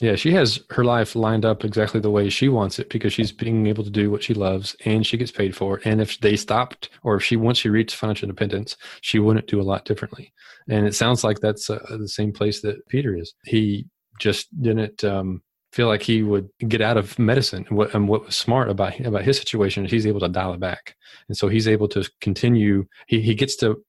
[0.00, 3.30] Yeah, she has her life lined up exactly the way she wants it because she's
[3.30, 5.86] being able to do what she loves and she gets paid for it.
[5.86, 9.60] And if they stopped, or if she once she reached financial independence, she wouldn't do
[9.60, 10.32] a lot differently.
[10.68, 13.34] And it sounds like that's uh, the same place that Peter is.
[13.44, 13.86] He
[14.18, 15.42] just didn't um,
[15.72, 17.64] feel like he would get out of medicine.
[17.68, 20.54] And what, and what was smart about about his situation is he's able to dial
[20.54, 20.96] it back,
[21.28, 22.86] and so he's able to continue.
[23.06, 23.84] He he gets to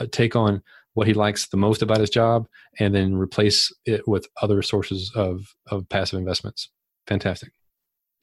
[0.00, 0.62] uh, take on
[0.96, 2.46] what he likes the most about his job
[2.78, 6.70] and then replace it with other sources of, of passive investments.
[7.06, 7.52] Fantastic.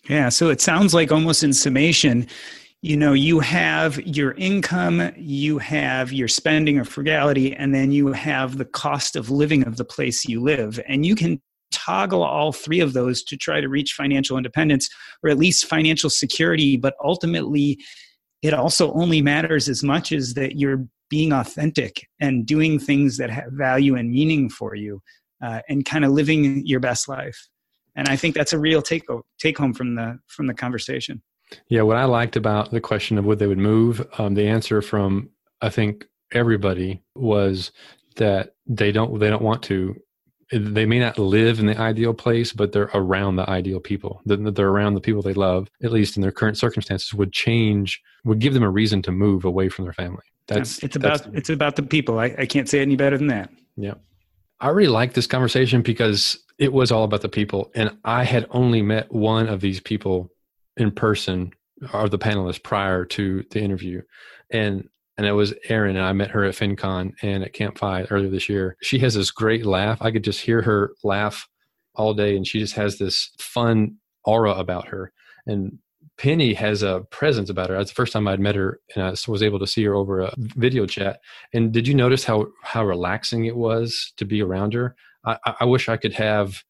[0.09, 0.29] Yeah.
[0.29, 2.27] So it sounds like almost in summation,
[2.81, 8.11] you know you have your income you have your spending or frugality and then you
[8.11, 12.51] have the cost of living of the place you live and you can toggle all
[12.51, 14.89] three of those to try to reach financial independence
[15.23, 17.79] or at least financial security but ultimately
[18.41, 20.85] it also only matters as much as that you're
[21.15, 24.93] being authentic and doing things that have value and meaning for you
[25.45, 27.39] uh, and kind of living your best life
[27.95, 29.05] and i think that's a real take,
[29.45, 31.21] take home from the from the conversation
[31.69, 34.81] yeah, what I liked about the question of would they would move, um, the answer
[34.81, 35.29] from
[35.61, 37.71] I think everybody was
[38.15, 39.95] that they don't they don't want to.
[40.51, 44.21] They may not live in the ideal place, but they're around the ideal people.
[44.25, 48.39] They're around the people they love, at least in their current circumstances, would change, would
[48.39, 50.25] give them a reason to move away from their family.
[50.47, 52.19] That's it's about that's, it's about the people.
[52.19, 53.49] I, I can't say any better than that.
[53.75, 53.95] Yeah.
[54.59, 57.71] I really like this conversation because it was all about the people.
[57.75, 60.31] And I had only met one of these people
[60.77, 61.51] in person
[61.91, 64.01] are the panelists prior to the interview
[64.49, 64.87] and
[65.17, 68.29] and it was Erin and I met her at FinCon and at Camp FI earlier
[68.29, 68.77] this year.
[68.81, 70.01] She has this great laugh.
[70.01, 71.47] I could just hear her laugh
[71.93, 75.11] all day and she just has this fun aura about her.
[75.45, 75.77] And
[76.17, 77.77] Penny has a presence about her.
[77.77, 80.21] That's the first time I'd met her and I was able to see her over
[80.21, 81.19] a video chat.
[81.53, 84.95] And did you notice how how relaxing it was to be around her?
[85.25, 86.63] I, I wish I could have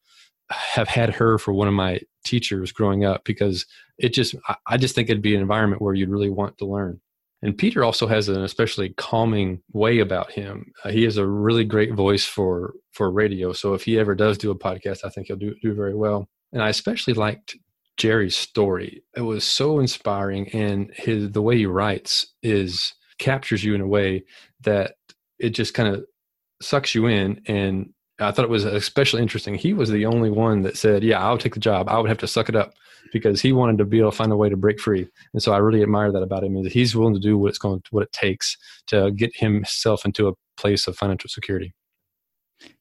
[0.50, 3.66] have had her for one of my teachers growing up because
[3.98, 4.36] it just
[4.68, 7.02] I just think it'd be an environment where you'd really want to learn.
[7.42, 10.72] And Peter also has an especially calming way about him.
[10.86, 13.52] Uh, he has a really great voice for for radio.
[13.52, 16.30] So if he ever does do a podcast, I think he'll do do very well.
[16.54, 17.58] And I especially liked
[17.98, 19.04] Jerry's story.
[19.16, 23.88] It was so inspiring, and his the way he writes is captures you in a
[23.88, 24.24] way
[24.62, 24.96] that
[25.40, 26.06] it just kind of
[26.62, 29.56] sucks you in and I thought it was especially interesting.
[29.56, 31.90] He was the only one that said, "Yeah, I'll take the job.
[31.90, 32.74] I would have to suck it up,"
[33.12, 35.08] because he wanted to be able to find a way to break free.
[35.34, 36.56] And so I really admire that about him.
[36.58, 38.56] Is that he's willing to do what it's going, what it takes
[38.88, 41.74] to get himself into a place of financial security.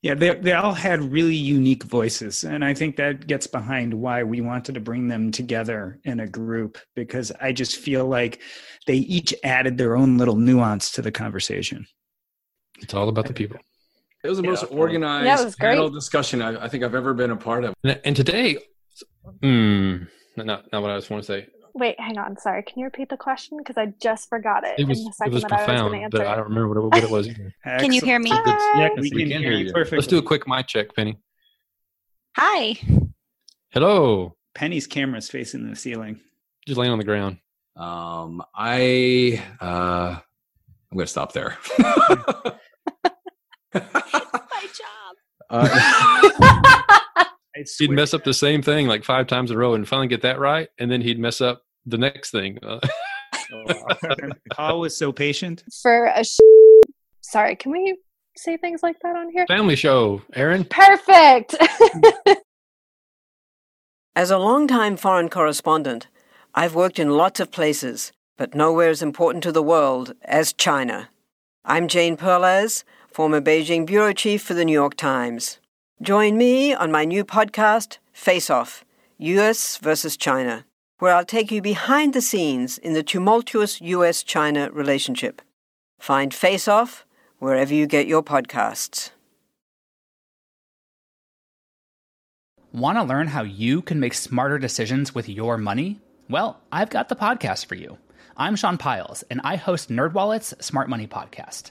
[0.03, 4.25] Yeah, they they all had really unique voices, and I think that gets behind why
[4.25, 8.41] we wanted to bring them together in a group because I just feel like
[8.87, 11.87] they each added their own little nuance to the conversation.
[12.81, 13.59] It's all about the people.
[14.25, 17.37] It was the most organized yeah, panel discussion I, I, think I've ever been a
[17.37, 17.75] part of.
[17.83, 18.57] And today,
[19.43, 20.07] mm,
[20.37, 21.47] not not what I was want to say.
[21.75, 22.37] Wait, hang on.
[22.37, 23.59] Sorry, can you repeat the question?
[23.59, 24.79] Because I just forgot it.
[24.79, 27.11] It was, it was profound, I was but I don't remember what it, what it
[27.11, 27.29] was.
[27.65, 28.31] can you hear me?
[28.31, 29.73] Yeah, we, we can, hear you.
[29.73, 29.95] Perfect.
[29.95, 31.19] Let's do a quick mic check, Penny.
[32.37, 32.75] Hi.
[33.71, 34.37] Hello.
[34.55, 36.21] Penny's camera is facing the ceiling.
[36.67, 37.39] Just laying on the ground.
[37.75, 40.19] Um, I uh,
[40.93, 41.57] I'm going to stop there.
[41.79, 42.53] My
[44.75, 45.17] job.
[45.49, 46.82] Uh,
[47.79, 50.23] he'd mess up the same thing like five times in a row and finally get
[50.23, 52.59] that right, and then he'd mess up the next thing.
[52.63, 52.81] Uh,
[54.53, 55.65] Paul was so patient.
[55.83, 56.39] For a sh-
[57.21, 57.97] sorry, can we
[58.37, 59.47] say things like that on here?
[59.47, 60.65] Family show, Erin.
[60.65, 61.55] Perfect.
[64.17, 66.09] as a longtime foreign correspondent,
[66.55, 71.09] I've worked in lots of places, but nowhere as important to the world as China.
[71.65, 75.59] I'm Jane Perlez former Beijing bureau chief for the New York Times.
[76.03, 78.85] Join me on my new podcast, Face Off
[79.19, 80.65] US versus China,
[80.99, 85.41] where I'll take you behind the scenes in the tumultuous US China relationship.
[86.01, 87.07] Find Face Off
[87.39, 89.11] wherever you get your podcasts.
[92.73, 96.01] Want to learn how you can make smarter decisions with your money?
[96.29, 97.97] Well, I've got the podcast for you.
[98.37, 101.71] I'm Sean Pyles, and I host NerdWallet's Smart Money Podcast